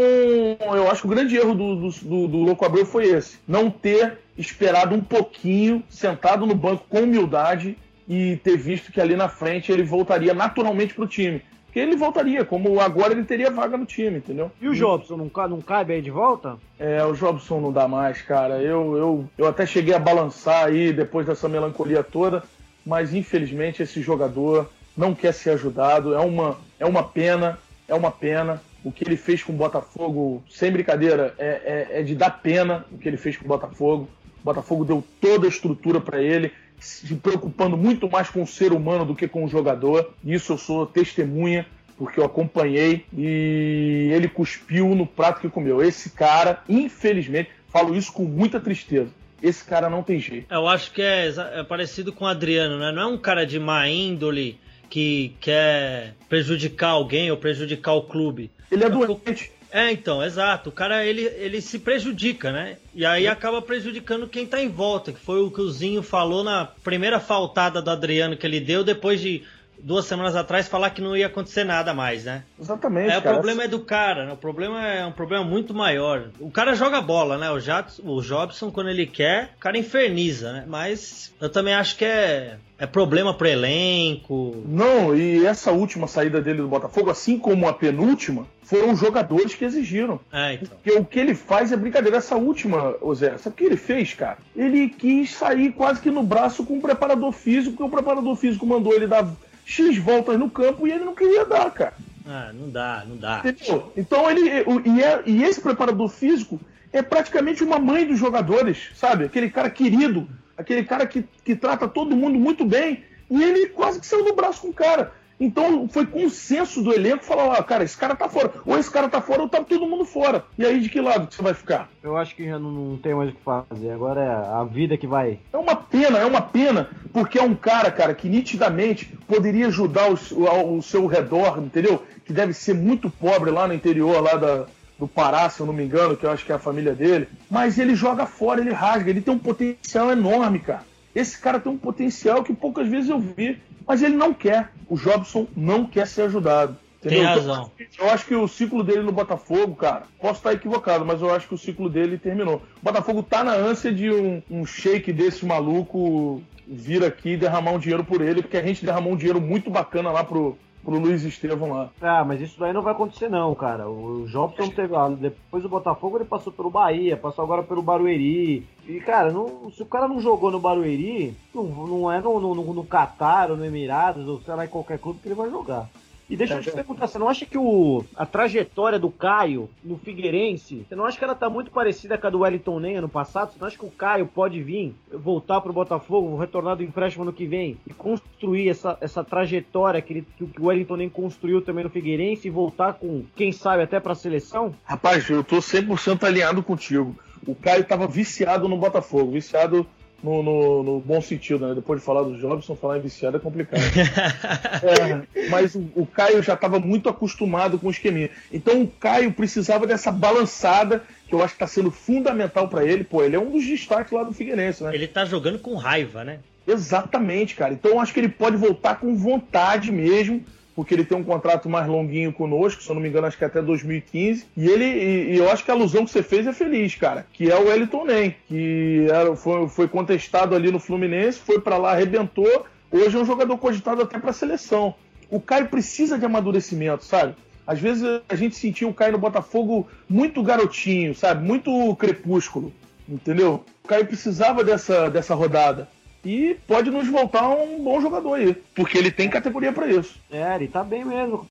eu 0.61 0.91
acho 0.91 1.03
que 1.03 1.07
o 1.07 1.11
grande 1.11 1.37
erro 1.37 1.55
do, 1.55 1.77
do, 1.77 1.91
do, 1.91 2.29
do 2.29 2.37
Louco 2.39 2.65
Abreu 2.65 2.87
foi 2.87 3.07
esse: 3.07 3.39
não 3.49 3.71
ter 3.71 4.19
esperado 4.37 4.95
um 4.95 5.01
pouquinho, 5.01 5.83
sentado 5.89 6.47
no 6.47 6.55
banco 6.55 6.85
com 6.89 7.01
humildade 7.01 7.77
e 8.11 8.37
ter 8.39 8.57
visto 8.57 8.91
que 8.91 9.01
ali 9.01 9.15
na 9.15 9.29
frente 9.29 9.71
ele 9.71 9.85
voltaria 9.85 10.35
naturalmente 10.35 10.93
para 10.93 11.05
o 11.05 11.07
time. 11.07 11.41
Porque 11.65 11.79
ele 11.79 11.95
voltaria, 11.95 12.45
como 12.45 12.81
agora 12.81 13.13
ele 13.13 13.23
teria 13.23 13.49
vaga 13.53 13.77
no 13.77 13.87
time, 13.87 14.19
entendeu? 14.19 14.51
E 14.61 14.67
o 14.67 14.75
Jobson, 14.75 15.17
não, 15.17 15.49
não 15.49 15.61
cabe 15.61 15.93
aí 15.93 16.03
de 16.03 16.11
volta? 16.11 16.59
É, 16.77 17.05
o 17.05 17.13
Jobson 17.13 17.61
não 17.61 17.73
dá 17.73 17.87
mais, 17.87 18.21
cara. 18.21 18.61
Eu, 18.61 18.97
eu, 18.97 19.29
eu 19.39 19.47
até 19.47 19.65
cheguei 19.65 19.95
a 19.95 19.99
balançar 20.01 20.65
aí 20.65 20.93
depois 20.93 21.25
dessa 21.25 21.49
melancolia 21.49 22.03
toda, 22.03 22.43
mas 22.85 23.15
infelizmente 23.15 23.85
esse 23.85 24.03
jogador 24.03 24.69
não 24.97 25.15
quer 25.15 25.33
ser 25.33 25.51
ajudado. 25.51 26.13
É 26.13 26.19
uma, 26.19 26.59
é 26.81 26.87
uma 26.87 27.05
pena, 27.05 27.61
é 27.87 27.95
uma 27.95 28.11
pena. 28.11 28.61
O 28.83 28.91
que 28.91 29.05
ele 29.05 29.17
fez 29.17 29.45
com 29.45 29.53
o 29.53 29.57
Botafogo, 29.57 30.43
sem 30.51 30.73
brincadeira, 30.73 31.33
é, 31.39 31.87
é, 31.93 32.01
é 32.01 32.03
de 32.03 32.17
dar 32.17 32.43
pena 32.43 32.85
o 32.91 32.99
que 32.99 33.09
ele 33.09 33.17
fez 33.17 33.37
com 33.37 33.45
o 33.45 33.49
Botafogo. 33.49 34.09
O 34.41 34.45
Botafogo 34.45 34.85
deu 34.85 35.05
toda 35.21 35.47
a 35.47 35.49
estrutura 35.49 36.01
para 36.01 36.21
ele, 36.21 36.51
se 36.81 37.15
preocupando 37.15 37.77
muito 37.77 38.11
mais 38.11 38.29
com 38.29 38.43
o 38.43 38.47
ser 38.47 38.73
humano 38.73 39.05
do 39.05 39.15
que 39.15 39.29
com 39.29 39.45
o 39.45 39.49
jogador. 39.49 40.13
Isso 40.25 40.53
eu 40.53 40.59
sou 40.59 40.87
testemunha, 40.87 41.67
porque 41.97 42.19
eu 42.19 42.25
acompanhei 42.25 43.05
e 43.17 44.11
ele 44.13 44.29
cuspiu 44.29 44.95
no 44.95 45.07
prato 45.07 45.41
que 45.41 45.49
comeu. 45.49 45.83
Esse 45.83 46.11
cara, 46.11 46.63
infelizmente, 46.69 47.51
falo 47.69 47.95
isso 47.95 48.13
com 48.13 48.25
muita 48.25 48.59
tristeza. 48.59 49.11
Esse 49.43 49.65
cara 49.65 49.89
não 49.89 50.03
tem 50.03 50.19
jeito. 50.19 50.53
Eu 50.53 50.67
acho 50.67 50.91
que 50.93 51.01
é, 51.01 51.33
é 51.55 51.63
parecido 51.63 52.13
com 52.13 52.25
o 52.25 52.29
Adriano, 52.29 52.79
né? 52.79 52.93
Não 52.93 53.03
é 53.03 53.07
um 53.07 53.19
cara 53.19 53.47
de 53.47 53.59
má 53.59 53.89
índole 53.89 54.59
que 54.89 55.35
quer 55.41 56.15
prejudicar 56.29 56.91
alguém 56.91 57.31
ou 57.31 57.37
prejudicar 57.37 57.95
o 57.95 58.03
clube. 58.03 58.51
Ele 58.71 58.85
é 58.85 58.91
doente. 58.91 59.53
É, 59.73 59.93
então, 59.93 60.23
exato. 60.23 60.71
O 60.71 60.73
cara 60.73 61.05
ele, 61.05 61.23
ele 61.23 61.61
se 61.61 61.79
prejudica, 61.79 62.51
né? 62.51 62.77
E 62.95 63.07
aí 63.07 63.27
acaba 63.27 63.63
prejudicando 63.63 64.29
quem 64.29 64.47
tá 64.47 64.61
em 64.61 64.69
volta, 64.69 65.13
que 65.13 65.21
foi 65.21 65.41
o 65.41 65.51
que 65.51 65.61
o 65.61 65.71
Zinho 65.71 66.03
falou 66.03 66.43
na 66.43 66.67
primeira 66.83 67.21
faltada 67.21 67.81
do 67.81 67.91
Adriano 67.91 68.37
que 68.37 68.47
ele 68.47 68.61
deu 68.61 68.83
depois 68.83 69.21
de 69.21 69.45
duas 69.83 70.05
semanas 70.05 70.37
atrás 70.37 70.69
falar 70.69 70.91
que 70.91 71.01
não 71.01 71.17
ia 71.17 71.27
acontecer 71.27 71.65
nada 71.65 71.93
mais, 71.93 72.25
né? 72.25 72.45
Exatamente. 72.61 73.13
É, 73.13 73.19
o 73.19 73.23
problema 73.23 73.65
é 73.65 73.69
do 73.69 73.81
cara, 73.81 74.27
né? 74.27 74.33
O 74.33 74.37
problema 74.37 74.87
é 74.87 75.05
um 75.07 75.13
problema 75.13 75.45
muito 75.45 75.75
maior. 75.75 76.31
O 76.39 76.51
cara 76.51 76.75
joga 76.75 77.01
bola, 77.01 77.39
né? 77.39 77.51
O, 77.51 77.59
Jadson, 77.59 78.03
o 78.05 78.21
Jobson, 78.23 78.71
quando 78.71 78.91
ele 78.91 79.07
quer, 79.07 79.55
o 79.57 79.61
cara 79.61 79.79
inferniza, 79.79 80.53
né? 80.53 80.65
Mas 80.67 81.33
eu 81.41 81.49
também 81.49 81.75
acho 81.75 81.97
que 81.97 82.05
é, 82.05 82.57
é 82.79 82.87
problema 82.87 83.35
pro 83.35 83.47
elenco. 83.47 84.63
Não, 84.67 85.15
e 85.17 85.45
essa 85.45 85.73
última 85.73 86.07
saída 86.07 86.41
dele 86.41 86.63
do 86.63 86.69
Botafogo, 86.69 87.11
assim 87.11 87.39
como 87.39 87.69
a 87.69 87.73
penúltima, 87.73 88.47
foram 88.63 88.93
os 88.93 89.01
jogadores 89.01 89.55
que 89.55 89.65
exigiram. 89.65 90.21
É, 90.33 90.55
então. 90.55 90.69
Porque 90.69 90.93
o 90.93 91.05
que 91.05 91.19
ele 91.19 91.35
faz 91.35 91.73
é 91.73 91.77
brincadeira. 91.77 92.19
Essa 92.19 92.37
última, 92.37 92.95
ô 93.01 93.15
Zé, 93.15 93.37
sabe 93.37 93.55
o 93.55 93.57
que 93.57 93.65
ele 93.65 93.77
fez, 93.77 94.15
cara? 94.15 94.39
Ele 94.55 94.89
quis 94.89 95.33
sair 95.33 95.73
quase 95.73 96.01
que 96.01 96.11
no 96.11 96.23
braço 96.23 96.65
com 96.65 96.79
o 96.79 96.81
preparador 96.81 97.33
físico, 97.33 97.77
porque 97.77 97.89
o 97.89 97.97
preparador 97.97 98.37
físico 98.37 98.65
mandou 98.65 98.95
ele 98.95 99.07
dar 99.07 99.27
X 99.71 99.97
voltas 99.99 100.37
no 100.37 100.51
campo 100.51 100.87
e 100.87 100.91
ele 100.91 101.05
não 101.05 101.15
queria 101.15 101.45
dar, 101.45 101.71
cara. 101.71 101.95
Ah, 102.27 102.51
não 102.53 102.69
dá, 102.69 103.05
não 103.07 103.17
dá. 103.17 103.41
Entendeu? 103.45 103.93
Então 103.97 104.29
ele. 104.29 104.65
E, 104.85 105.03
é, 105.03 105.23
e 105.25 105.45
esse 105.45 105.61
preparador 105.61 106.09
físico 106.09 106.61
é 106.93 107.01
praticamente 107.01 107.63
uma 107.63 107.79
mãe 107.79 108.05
dos 108.05 108.19
jogadores, 108.19 108.91
sabe? 108.97 109.25
Aquele 109.25 109.49
cara 109.49 109.71
querido, 109.71 110.29
aquele 110.57 110.83
cara 110.83 111.07
que, 111.07 111.25
que 111.45 111.55
trata 111.55 111.87
todo 111.87 112.17
mundo 112.17 112.37
muito 112.37 112.65
bem. 112.65 113.05
E 113.31 113.41
ele 113.41 113.69
quase 113.69 114.01
que 114.01 114.07
saiu 114.07 114.25
do 114.25 114.35
braço 114.35 114.61
com 114.63 114.69
o 114.69 114.75
cara. 114.75 115.13
Então 115.41 115.89
foi 115.89 116.05
consenso 116.05 116.83
do 116.83 116.93
elenco 116.93 117.25
falar, 117.25 117.57
ah, 117.57 117.63
cara, 117.63 117.83
esse 117.83 117.97
cara 117.97 118.15
tá 118.15 118.29
fora. 118.29 118.53
Ou 118.67 118.79
esse 118.79 118.91
cara 118.91 119.09
tá 119.09 119.23
fora 119.23 119.41
ou 119.41 119.49
tá 119.49 119.65
todo 119.65 119.87
mundo 119.87 120.05
fora. 120.05 120.45
E 120.59 120.67
aí 120.67 120.79
de 120.81 120.91
que 120.91 121.01
lado 121.01 121.33
você 121.33 121.41
vai 121.41 121.55
ficar? 121.55 121.89
Eu 122.03 122.15
acho 122.17 122.37
que 122.37 122.47
já 122.47 122.59
não, 122.59 122.71
não 122.71 122.99
tem 122.99 123.15
mais 123.15 123.31
o 123.31 123.33
que 123.33 123.43
fazer. 123.43 123.91
Agora 123.91 124.21
é 124.21 124.29
a 124.29 124.65
vida 124.65 124.99
que 124.99 125.07
vai. 125.07 125.39
É 125.51 125.57
uma 125.57 125.75
pena, 125.75 126.19
é 126.19 126.27
uma 126.27 126.43
pena, 126.43 126.91
porque 127.11 127.39
é 127.39 127.43
um 127.43 127.55
cara, 127.55 127.91
cara, 127.91 128.15
que 128.15 128.29
nitidamente 128.29 129.07
poderia 129.27 129.69
ajudar 129.69 130.11
o, 130.11 130.77
o 130.77 130.83
seu 130.83 131.07
redor, 131.07 131.59
entendeu? 131.59 132.03
Que 132.25 132.35
deve 132.35 132.53
ser 132.53 132.75
muito 132.75 133.09
pobre 133.09 133.51
lá 133.51 133.67
no 133.67 133.73
interior, 133.73 134.23
lá 134.23 134.35
da, 134.35 134.67
do 134.99 135.09
Pará, 135.09 135.49
se 135.49 135.61
eu 135.61 135.67
não 135.67 135.73
me 135.73 135.83
engano, 135.83 136.17
que 136.17 136.25
eu 136.25 136.31
acho 136.31 136.45
que 136.45 136.53
é 136.53 136.55
a 136.55 136.59
família 136.59 136.95
dele. 136.95 137.27
Mas 137.51 137.79
ele 137.79 137.95
joga 137.95 138.27
fora, 138.27 138.61
ele 138.61 138.73
rasga, 138.73 139.09
ele 139.09 139.23
tem 139.23 139.33
um 139.33 139.39
potencial 139.39 140.13
enorme, 140.13 140.59
cara. 140.59 140.90
Esse 141.15 141.39
cara 141.39 141.61
tem 141.61 141.73
um 141.73 141.79
potencial 141.79 142.43
que 142.43 142.53
poucas 142.53 142.89
vezes 142.89 143.11
eu 143.11 143.19
vi. 143.19 143.61
Mas 143.87 144.03
ele 144.03 144.17
não 144.17 144.33
quer. 144.33 144.71
O 144.89 144.97
Jobson 144.97 145.47
não 145.57 145.85
quer 145.85 146.07
ser 146.07 146.23
ajudado. 146.23 146.77
Entendeu? 147.01 147.19
Tem 147.19 147.27
razão. 147.27 147.71
Então, 147.81 148.07
eu 148.07 148.13
acho 148.13 148.27
que 148.27 148.35
o 148.35 148.47
ciclo 148.47 148.85
dele 148.85 149.03
no 149.03 149.13
Botafogo, 149.13 149.75
cara, 149.75 150.03
posso 150.21 150.41
estar 150.41 150.53
equivocado, 150.53 151.05
mas 151.05 151.23
eu 151.23 151.35
acho 151.35 151.49
que 151.49 151.55
o 151.55 151.59
ciclo 151.59 151.89
dele 151.89 152.19
terminou. 152.19 152.57
O 152.57 152.85
Botafogo 152.85 153.23
tá 153.23 153.43
na 153.43 153.55
ânsia 153.55 153.93
de 153.93 154.11
um, 154.11 154.43
um 154.51 154.67
shake 154.67 155.13
desse 155.13 155.47
maluco 155.47 156.43
vir 156.69 157.03
aqui 157.03 157.31
e 157.31 157.37
derramar 157.37 157.73
um 157.73 157.79
dinheiro 157.79 158.05
por 158.05 158.21
ele, 158.21 158.43
porque 158.43 158.57
a 158.57 158.63
gente 158.63 158.85
derramou 158.85 159.15
um 159.15 159.17
dinheiro 159.17 159.41
muito 159.41 159.71
bacana 159.71 160.11
lá 160.11 160.23
pro, 160.23 160.57
pro 160.85 160.99
Luiz 160.99 161.23
Estevão 161.23 161.73
lá. 161.73 161.91
Ah, 162.01 162.25
mas 162.25 162.41
isso 162.41 162.59
daí 162.59 162.73
não 162.73 162.83
vai 162.83 162.93
acontecer 162.93 163.29
não, 163.29 163.55
cara. 163.55 163.89
O 163.89 164.27
Jobson 164.27 164.69
teve 164.69 164.93
lá, 164.93 165.09
depois 165.09 165.63
do 165.63 165.69
Botafogo 165.69 166.19
ele 166.19 166.25
passou 166.25 166.53
pelo 166.53 166.71
Bahia, 166.71 167.17
passou 167.17 167.45
agora 167.45 167.63
pelo 167.63 167.83
Barueri. 167.83 168.67
E, 168.87 169.01
cara, 169.01 169.31
não, 169.31 169.71
se 169.71 169.83
o 169.83 169.87
cara 169.87 170.09
não 170.09 170.21
jogou 170.21 170.51
no 170.51 170.61
Barueri, 170.61 171.37
não, 171.55 171.65
não 171.65 172.13
é 172.13 172.21
no, 172.21 172.41
no, 172.41 172.75
no 172.75 172.85
Catar 172.85 173.51
ou 173.51 173.57
no 173.57 173.65
Emirados, 173.65 174.27
ou 174.27 174.41
sei 174.41 174.55
lá, 174.55 174.65
em 174.65 174.69
qualquer 174.69 174.99
clube 174.99 175.21
que 175.21 175.29
ele 175.29 175.35
vai 175.35 175.51
jogar. 175.51 175.89
E 176.31 176.37
deixa 176.37 176.55
eu 176.55 176.63
te 176.63 176.71
perguntar, 176.71 177.09
você 177.09 177.19
não 177.19 177.29
acha 177.29 177.45
que 177.45 177.59
o, 177.59 178.05
a 178.15 178.25
trajetória 178.25 179.01
do 179.01 179.11
Caio 179.11 179.69
no 179.83 179.99
Figueirense, 179.99 180.87
você 180.89 180.95
não 180.95 181.05
acha 181.05 181.19
que 181.19 181.25
ela 181.25 181.35
tá 181.35 181.51
muito 181.51 181.73
parecida 181.73 182.17
com 182.17 182.25
a 182.25 182.31
do 182.31 182.39
Wellington 182.39 182.79
Nem 182.79 182.97
ano 182.97 183.09
passado? 183.09 183.53
Você 183.53 183.59
não 183.59 183.67
acha 183.67 183.77
que 183.77 183.85
o 183.85 183.91
Caio 183.91 184.27
pode 184.27 184.63
vir, 184.63 184.95
voltar 185.13 185.61
pro 185.61 185.73
Botafogo, 185.73 186.37
retornar 186.37 186.77
do 186.77 186.85
empréstimo 186.85 187.25
ano 187.25 187.33
que 187.33 187.47
vem 187.47 187.77
e 187.85 187.93
construir 187.93 188.69
essa, 188.69 188.97
essa 189.01 189.25
trajetória 189.25 190.01
que, 190.01 190.13
ele, 190.13 190.27
que 190.37 190.45
o 190.45 190.67
Wellington 190.67 190.97
Nem 190.97 191.09
construiu 191.09 191.61
também 191.61 191.83
no 191.83 191.91
Figueirense 191.91 192.47
e 192.47 192.51
voltar 192.51 192.93
com, 192.93 193.25
quem 193.35 193.51
sabe, 193.51 193.83
até 193.83 193.99
pra 193.99 194.15
seleção? 194.15 194.73
Rapaz, 194.85 195.29
eu 195.29 195.43
tô 195.43 195.57
100% 195.57 196.23
alinhado 196.23 196.63
contigo. 196.63 197.17
O 197.45 197.57
Caio 197.57 197.83
tava 197.83 198.07
viciado 198.07 198.69
no 198.69 198.77
Botafogo, 198.77 199.33
viciado 199.33 199.85
no, 200.23 200.43
no, 200.43 200.83
no, 200.83 201.01
bom 201.01 201.21
sentido, 201.21 201.67
né? 201.67 201.75
Depois 201.75 202.01
de 202.01 202.07
falar 202.07 202.23
do 202.23 202.37
Jobson, 202.39 202.77
falar 202.77 202.99
em 202.99 203.01
viciado 203.01 203.37
é 203.37 203.41
complicado. 203.41 203.81
é, 205.41 205.49
mas 205.49 205.75
o, 205.75 205.91
o, 205.95 206.07
Caio 206.07 206.43
já 206.43 206.55
estava 206.55 206.79
muito 206.79 207.09
acostumado 207.09 207.79
com 207.79 207.89
o 207.89 207.91
esqueminha. 207.91 208.31
Então 208.53 208.83
o 208.83 208.89
Caio 208.89 209.33
precisava 209.33 209.87
dessa 209.87 210.11
balançada 210.11 211.03
que 211.27 211.35
eu 211.35 211.43
acho 211.43 211.57
que 211.57 211.63
está 211.63 211.67
sendo 211.67 211.91
fundamental 211.91 212.69
para 212.69 212.85
ele. 212.85 213.05
Pô, 213.05 213.23
ele 213.23 213.37
é 213.37 213.41
um 213.41 213.51
dos 213.51 213.65
destaques 213.65 214.13
lá 214.13 214.23
do 214.23 214.33
Figueirense, 214.33 214.83
né? 214.85 214.95
Ele 214.95 215.07
tá 215.07 215.25
jogando 215.25 215.59
com 215.59 215.75
raiva, 215.75 216.25
né? 216.25 216.41
Exatamente, 216.67 217.55
cara. 217.55 217.73
Então 217.73 217.93
eu 217.93 218.01
acho 218.01 218.13
que 218.13 218.21
ele 218.21 218.29
pode 218.29 218.57
voltar 218.57 218.97
com 218.97 219.17
vontade 219.17 219.91
mesmo 219.91 220.45
porque 220.81 220.95
ele 220.95 221.05
tem 221.05 221.19
um 221.19 221.23
contrato 221.23 221.69
mais 221.69 221.87
longuinho 221.87 222.33
conosco, 222.33 222.83
se 222.83 222.89
eu 222.89 222.95
não 222.95 223.03
me 223.03 223.09
engano, 223.11 223.27
acho 223.27 223.37
que 223.37 223.45
é 223.45 223.47
até 223.47 223.61
2015. 223.61 224.47
E 224.57 224.67
ele, 224.67 224.87
e, 224.87 225.35
e 225.35 225.37
eu 225.37 225.51
acho 225.51 225.63
que 225.63 225.71
a 225.71 225.75
alusão 225.75 226.07
que 226.07 226.11
você 226.11 226.23
fez 226.23 226.47
é 226.47 226.55
feliz, 226.55 226.95
cara, 226.95 227.27
que 227.35 227.51
é 227.51 227.55
o 227.55 227.67
Wellington 227.67 228.07
Nem, 228.07 228.35
que 228.49 229.07
era, 229.11 229.37
foi, 229.37 229.69
foi 229.69 229.87
contestado 229.87 230.55
ali 230.55 230.73
no 230.73 230.79
Fluminense, 230.79 231.39
foi 231.39 231.61
para 231.61 231.77
lá, 231.77 231.91
arrebentou. 231.91 232.65
Hoje 232.91 233.15
é 233.15 233.21
um 233.21 233.27
jogador 233.27 233.59
cogitado 233.59 234.01
até 234.01 234.19
para 234.19 234.33
seleção. 234.33 234.95
O 235.29 235.39
Caio 235.39 235.69
precisa 235.69 236.19
de 236.19 236.25
amadurecimento, 236.25 237.05
sabe? 237.05 237.35
Às 237.67 237.79
vezes 237.79 238.23
a 238.27 238.35
gente 238.35 238.57
sentia 238.57 238.89
o 238.89 238.95
Caio 238.95 239.13
no 239.13 239.19
Botafogo 239.19 239.87
muito 240.09 240.43
garotinho, 240.43 241.15
sabe? 241.15 241.47
Muito 241.47 241.95
crepúsculo, 241.97 242.73
entendeu? 243.07 243.67
O 243.85 243.89
Caio 243.89 244.07
precisava 244.07 244.65
dessa, 244.65 245.11
dessa 245.11 245.35
rodada 245.35 245.91
e 246.25 246.57
pode 246.67 246.91
nos 246.91 247.09
voltar 247.09 247.49
um 247.49 247.83
bom 247.83 248.01
jogador 248.01 248.35
aí, 248.35 248.55
porque 248.75 248.99
ele 248.99 249.11
tem 249.11 249.29
categoria 249.29 249.73
para 249.73 249.87
isso. 249.87 250.19
É, 250.31 250.55
ele 250.57 250.69
tá 250.69 250.83
bem 250.83 251.05
mesmo. 251.05 251.47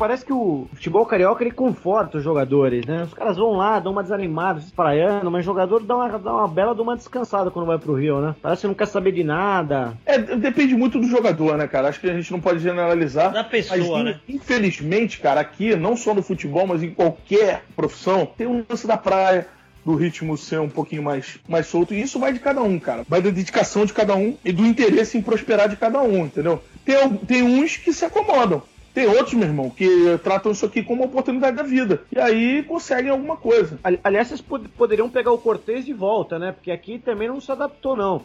Parece 0.00 0.24
que 0.24 0.32
o 0.32 0.66
futebol 0.72 1.04
carioca 1.04 1.44
ele 1.44 1.50
conforta 1.50 2.16
os 2.16 2.24
jogadores, 2.24 2.86
né? 2.86 3.02
Os 3.02 3.12
caras 3.12 3.36
vão 3.36 3.52
lá, 3.52 3.78
dão 3.78 3.92
uma 3.92 4.02
desanimada, 4.02 4.58
se 4.58 4.68
espraiando, 4.68 5.30
mas 5.30 5.42
o 5.42 5.44
jogador 5.44 5.82
dá 5.84 5.94
uma, 5.94 6.18
dá 6.18 6.32
uma 6.32 6.48
bela 6.48 6.74
de 6.74 6.80
uma 6.80 6.96
descansada 6.96 7.50
quando 7.50 7.66
vai 7.66 7.78
pro 7.78 7.92
Rio, 7.92 8.18
né? 8.18 8.34
Parece 8.40 8.62
que 8.62 8.66
não 8.66 8.74
quer 8.74 8.86
saber 8.86 9.12
de 9.12 9.22
nada. 9.22 9.92
É, 10.06 10.16
depende 10.16 10.74
muito 10.74 10.98
do 10.98 11.06
jogador, 11.06 11.58
né, 11.58 11.68
cara? 11.68 11.88
Acho 11.88 12.00
que 12.00 12.08
a 12.08 12.14
gente 12.14 12.32
não 12.32 12.40
pode 12.40 12.60
generalizar. 12.60 13.30
Da 13.30 13.44
pessoa, 13.44 13.98
mas, 13.98 14.04
né? 14.04 14.20
Infelizmente, 14.26 15.20
cara, 15.20 15.42
aqui, 15.42 15.76
não 15.76 15.94
só 15.94 16.14
no 16.14 16.22
futebol, 16.22 16.66
mas 16.66 16.82
em 16.82 16.94
qualquer 16.94 17.64
profissão, 17.76 18.24
tem 18.24 18.46
um 18.46 18.64
lance 18.66 18.86
da 18.86 18.96
praia 18.96 19.48
do 19.84 19.94
ritmo 19.94 20.36
ser 20.36 20.60
um 20.60 20.68
pouquinho 20.68 21.02
mais, 21.02 21.38
mais 21.48 21.66
solto. 21.66 21.94
E 21.94 22.00
isso 22.00 22.18
vai 22.18 22.32
de 22.32 22.38
cada 22.38 22.62
um, 22.62 22.78
cara. 22.78 23.04
Vai 23.08 23.22
da 23.22 23.30
dedicação 23.30 23.84
de 23.84 23.92
cada 23.92 24.14
um 24.14 24.36
e 24.44 24.52
do 24.52 24.66
interesse 24.66 25.16
em 25.16 25.22
prosperar 25.22 25.68
de 25.68 25.76
cada 25.76 26.00
um, 26.02 26.26
entendeu? 26.26 26.62
Tem, 26.84 27.08
tem 27.16 27.42
uns 27.42 27.76
que 27.76 27.92
se 27.92 28.04
acomodam. 28.04 28.62
Tem 28.92 29.06
outros, 29.06 29.34
meu 29.34 29.46
irmão, 29.46 29.70
que 29.70 30.18
tratam 30.22 30.50
isso 30.50 30.66
aqui 30.66 30.82
como 30.82 31.02
uma 31.02 31.08
oportunidade 31.08 31.56
da 31.56 31.62
vida. 31.62 32.02
E 32.10 32.18
aí 32.18 32.64
conseguem 32.64 33.10
alguma 33.10 33.36
coisa. 33.36 33.78
Aliás, 34.02 34.28
vocês 34.28 34.40
pod 34.40 34.68
poderiam 34.70 35.08
pegar 35.08 35.30
o 35.30 35.38
Cortez 35.38 35.84
de 35.84 35.92
volta, 35.92 36.40
né? 36.40 36.50
Porque 36.50 36.72
aqui 36.72 36.98
também 36.98 37.28
não 37.28 37.40
se 37.40 37.52
adaptou, 37.52 37.96
não. 37.96 38.20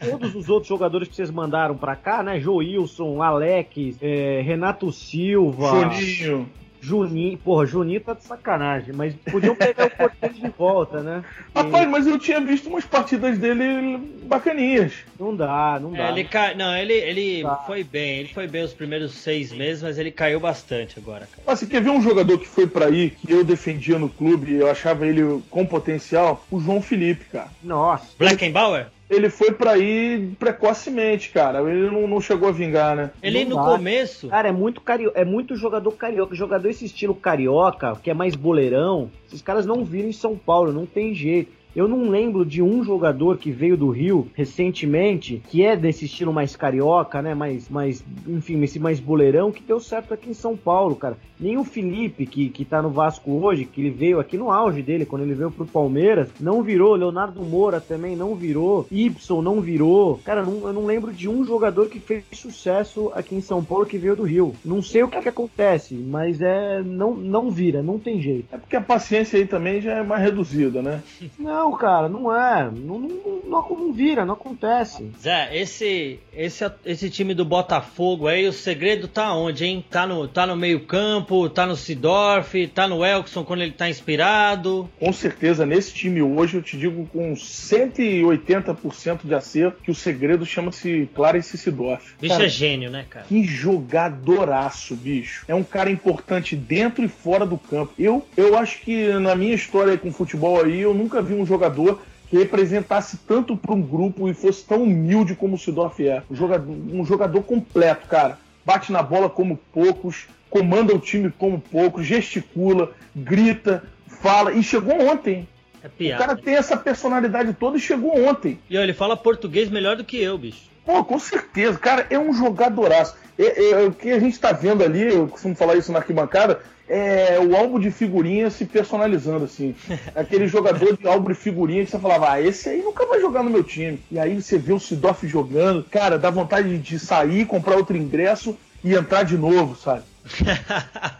Todos 0.00 0.34
os 0.34 0.48
outros 0.48 0.68
jogadores 0.68 1.06
que 1.06 1.14
vocês 1.14 1.30
mandaram 1.30 1.76
pra 1.76 1.94
cá, 1.94 2.24
né? 2.24 2.40
Joilson, 2.40 3.22
Alex, 3.22 3.98
é, 4.02 4.42
Renato 4.44 4.90
Silva. 4.90 5.92
Juninho. 5.92 6.50
Juninho, 6.80 7.36
porra, 7.38 7.66
Juninho 7.66 8.00
tá 8.00 8.14
de 8.14 8.24
sacanagem, 8.24 8.94
mas 8.94 9.14
podiam 9.30 9.54
pegar 9.54 9.86
o 9.86 9.90
Cortez 9.90 10.36
de 10.36 10.48
volta, 10.48 11.00
né? 11.02 11.22
Rapaz, 11.54 11.88
mas 11.88 12.06
eu 12.06 12.18
tinha 12.18 12.40
visto 12.40 12.68
umas 12.68 12.84
partidas 12.84 13.38
dele 13.38 13.98
bacaninhas. 14.22 14.92
Não 15.18 15.34
dá, 15.34 15.78
não 15.80 15.92
dá. 15.92 16.08
É, 16.08 16.12
ele 16.12 16.24
cai... 16.24 16.54
Não, 16.54 16.74
ele, 16.76 16.94
ele 16.94 17.42
foi 17.66 17.84
bem, 17.84 18.20
ele 18.20 18.28
foi 18.28 18.46
bem 18.46 18.64
os 18.64 18.72
primeiros 18.72 19.12
seis 19.12 19.52
meses, 19.52 19.82
mas 19.82 19.98
ele 19.98 20.10
caiu 20.10 20.40
bastante 20.40 20.98
agora, 20.98 21.28
cara. 21.30 21.42
Mas 21.46 21.58
você 21.58 21.66
quer 21.66 21.82
ver 21.82 21.90
um 21.90 22.02
jogador 22.02 22.38
que 22.38 22.48
foi 22.48 22.66
para 22.66 22.86
aí, 22.86 23.10
que 23.10 23.30
eu 23.30 23.44
defendia 23.44 23.98
no 23.98 24.08
clube, 24.08 24.54
eu 24.54 24.70
achava 24.70 25.06
ele 25.06 25.42
com 25.50 25.66
potencial? 25.66 26.44
O 26.50 26.60
João 26.60 26.80
Felipe, 26.80 27.24
cara. 27.26 27.48
Nossa. 27.62 28.06
Blackenbauer? 28.18 28.86
Ele 29.10 29.28
foi 29.28 29.50
para 29.50 29.76
ir 29.76 30.36
precocemente, 30.38 31.30
cara. 31.30 31.60
Ele 31.68 31.90
não, 31.90 32.06
não, 32.06 32.20
chegou 32.20 32.48
a 32.48 32.52
vingar, 32.52 32.94
né? 32.94 33.10
Ele 33.20 33.44
não 33.44 33.58
no 33.58 33.64
começo. 33.64 34.28
Cara, 34.28 34.48
é 34.48 34.52
muito 34.52 34.80
cario... 34.80 35.10
é 35.16 35.24
muito 35.24 35.56
jogador 35.56 35.90
carioca. 35.92 36.34
Jogador 36.34 36.68
esse 36.68 36.84
estilo 36.84 37.14
carioca, 37.14 37.96
que 37.96 38.08
é 38.08 38.14
mais 38.14 38.36
boleirão. 38.36 39.10
Esses 39.26 39.42
caras 39.42 39.66
não 39.66 39.84
viram 39.84 40.08
em 40.08 40.12
São 40.12 40.36
Paulo, 40.36 40.72
não 40.72 40.86
tem 40.86 41.12
jeito. 41.12 41.59
Eu 41.74 41.86
não 41.86 42.08
lembro 42.08 42.44
de 42.44 42.60
um 42.60 42.82
jogador 42.82 43.38
que 43.38 43.50
veio 43.50 43.76
do 43.76 43.90
Rio 43.90 44.26
recentemente, 44.34 45.42
que 45.48 45.62
é 45.62 45.76
desse 45.76 46.04
estilo 46.06 46.32
mais 46.32 46.56
carioca, 46.56 47.22
né? 47.22 47.34
Mais, 47.34 47.68
mais 47.68 48.04
enfim, 48.26 48.62
esse 48.62 48.78
mais 48.78 48.98
boleirão, 48.98 49.52
que 49.52 49.62
deu 49.62 49.78
certo 49.78 50.12
aqui 50.12 50.30
em 50.30 50.34
São 50.34 50.56
Paulo, 50.56 50.96
cara. 50.96 51.16
Nem 51.38 51.56
o 51.56 51.64
Felipe, 51.64 52.26
que, 52.26 52.50
que 52.50 52.64
tá 52.64 52.82
no 52.82 52.90
Vasco 52.90 53.30
hoje, 53.30 53.64
que 53.64 53.80
ele 53.80 53.90
veio 53.90 54.20
aqui 54.20 54.36
no 54.36 54.50
auge 54.50 54.82
dele, 54.82 55.06
quando 55.06 55.22
ele 55.22 55.32
veio 55.32 55.50
pro 55.50 55.64
Palmeiras, 55.64 56.28
não 56.38 56.62
virou. 56.62 56.94
Leonardo 56.94 57.42
Moura 57.42 57.80
também 57.80 58.14
não 58.14 58.34
virou. 58.34 58.86
Ibson 58.90 59.40
não 59.40 59.60
virou. 59.60 60.20
Cara, 60.24 60.42
não, 60.42 60.66
eu 60.66 60.72
não 60.72 60.84
lembro 60.84 61.12
de 61.12 61.28
um 61.28 61.44
jogador 61.44 61.88
que 61.88 61.98
fez 61.98 62.24
sucesso 62.32 63.10
aqui 63.14 63.34
em 63.34 63.40
São 63.40 63.64
Paulo 63.64 63.86
que 63.86 63.96
veio 63.96 64.16
do 64.16 64.24
Rio. 64.24 64.54
Não 64.64 64.82
sei 64.82 65.02
o 65.02 65.08
que, 65.08 65.20
que 65.20 65.28
acontece, 65.28 65.94
mas 65.94 66.40
é. 66.40 66.82
Não, 66.82 67.14
não 67.14 67.50
vira, 67.50 67.82
não 67.82 67.98
tem 67.98 68.20
jeito. 68.20 68.48
É 68.52 68.58
porque 68.58 68.76
a 68.76 68.80
paciência 68.80 69.38
aí 69.38 69.46
também 69.46 69.80
já 69.80 69.92
é 69.92 70.02
mais 70.02 70.22
reduzida, 70.22 70.82
né? 70.82 71.02
Não, 71.38 71.59
não, 71.60 71.72
cara, 71.76 72.08
não 72.08 72.34
é. 72.34 72.70
Não, 72.70 72.98
não, 72.98 73.40
não, 73.44 73.68
não 73.68 73.92
vira, 73.92 74.24
não 74.24 74.34
acontece. 74.34 75.10
Zé, 75.20 75.50
esse, 75.54 76.18
esse, 76.32 76.70
esse 76.86 77.10
time 77.10 77.34
do 77.34 77.44
Botafogo 77.44 78.26
aí, 78.26 78.48
o 78.48 78.52
segredo 78.52 79.06
tá 79.06 79.34
onde, 79.34 79.66
hein? 79.66 79.84
Tá 79.90 80.06
no, 80.06 80.26
tá 80.26 80.46
no 80.46 80.56
meio-campo, 80.56 81.50
tá 81.50 81.66
no 81.66 81.76
Sidorf, 81.76 82.66
tá 82.68 82.88
no 82.88 83.04
Elkson 83.04 83.44
quando 83.44 83.62
ele 83.62 83.72
tá 83.72 83.88
inspirado. 83.90 84.88
Com 84.98 85.12
certeza, 85.12 85.66
nesse 85.66 85.92
time 85.92 86.22
hoje, 86.22 86.56
eu 86.56 86.62
te 86.62 86.78
digo 86.78 87.06
com 87.12 87.34
180% 87.34 89.20
de 89.24 89.34
acerto 89.34 89.82
que 89.82 89.90
o 89.90 89.94
segredo 89.94 90.46
chama-se 90.46 91.08
Clarence 91.14 91.58
Sidorf. 91.58 92.14
Bicho 92.20 92.34
cara, 92.34 92.46
é 92.46 92.48
gênio, 92.48 92.90
né, 92.90 93.04
cara? 93.08 93.26
Que 93.26 93.44
jogadoraço, 93.44 94.96
bicho. 94.96 95.44
É 95.46 95.54
um 95.54 95.64
cara 95.64 95.90
importante 95.90 96.56
dentro 96.56 97.04
e 97.04 97.08
fora 97.08 97.44
do 97.44 97.58
campo. 97.58 97.92
Eu, 97.98 98.26
eu 98.36 98.56
acho 98.56 98.80
que 98.80 99.08
na 99.14 99.34
minha 99.34 99.54
história 99.54 99.98
com 99.98 100.10
futebol 100.10 100.64
aí, 100.64 100.80
eu 100.80 100.94
nunca 100.94 101.20
vi 101.20 101.34
um 101.34 101.49
jogador 101.50 102.00
que 102.28 102.38
representasse 102.38 103.18
tanto 103.26 103.56
para 103.56 103.74
um 103.74 103.82
grupo 103.82 104.28
e 104.28 104.34
fosse 104.34 104.64
tão 104.64 104.84
humilde 104.84 105.34
como 105.34 105.56
o 105.56 105.58
Sidorf 105.58 106.00
é. 106.06 106.22
Um 106.30 106.36
jogador, 106.36 106.70
um 106.70 107.04
jogador 107.04 107.42
completo, 107.42 108.06
cara. 108.06 108.38
Bate 108.64 108.92
na 108.92 109.02
bola 109.02 109.28
como 109.28 109.58
poucos, 109.72 110.28
comanda 110.48 110.94
o 110.94 110.98
time 111.00 111.32
como 111.36 111.60
poucos, 111.60 112.06
gesticula, 112.06 112.92
grita, 113.14 113.82
fala. 114.06 114.52
E 114.52 114.62
chegou 114.62 114.94
ontem. 115.10 115.48
É 115.82 115.88
piada. 115.88 116.22
O 116.22 116.26
cara 116.26 116.40
tem 116.40 116.54
essa 116.54 116.76
personalidade 116.76 117.52
toda 117.54 117.76
e 117.76 117.80
chegou 117.80 118.16
ontem. 118.28 118.60
E 118.70 118.76
ele 118.76 118.92
fala 118.92 119.16
português 119.16 119.68
melhor 119.68 119.96
do 119.96 120.04
que 120.04 120.16
eu, 120.22 120.38
bicho. 120.38 120.69
Pô, 120.84 121.04
com 121.04 121.18
certeza. 121.18 121.78
Cara, 121.78 122.06
é 122.10 122.18
um 122.18 122.32
jogadoraço. 122.32 123.14
É, 123.38 123.70
é, 123.70 123.86
o 123.86 123.92
que 123.92 124.10
a 124.10 124.18
gente 124.18 124.38
tá 124.38 124.52
vendo 124.52 124.84
ali, 124.84 125.02
eu 125.02 125.26
costumo 125.28 125.54
falar 125.54 125.76
isso 125.76 125.92
na 125.92 125.98
arquibancada, 125.98 126.60
é 126.88 127.38
o 127.38 127.56
álbum 127.56 127.78
de 127.78 127.90
figurinha 127.90 128.50
se 128.50 128.64
personalizando, 128.64 129.44
assim. 129.44 129.74
Aquele 130.14 130.46
jogador 130.46 130.96
de 130.96 131.06
álbum 131.06 131.28
de 131.28 131.34
figurinha 131.34 131.84
que 131.84 131.90
você 131.90 131.98
falava, 131.98 132.32
ah, 132.32 132.40
esse 132.40 132.68
aí 132.68 132.82
nunca 132.82 133.06
vai 133.06 133.20
jogar 133.20 133.42
no 133.42 133.50
meu 133.50 133.62
time. 133.62 134.02
E 134.10 134.18
aí 134.18 134.40
você 134.42 134.58
vê 134.58 134.72
o 134.72 134.80
Sidoff 134.80 135.26
jogando, 135.26 135.84
cara, 135.84 136.18
dá 136.18 136.30
vontade 136.30 136.76
de 136.78 136.98
sair, 136.98 137.46
comprar 137.46 137.76
outro 137.76 137.96
ingresso 137.96 138.58
e 138.82 138.94
entrar 138.94 139.22
de 139.22 139.38
novo, 139.38 139.76
sabe? 139.76 140.02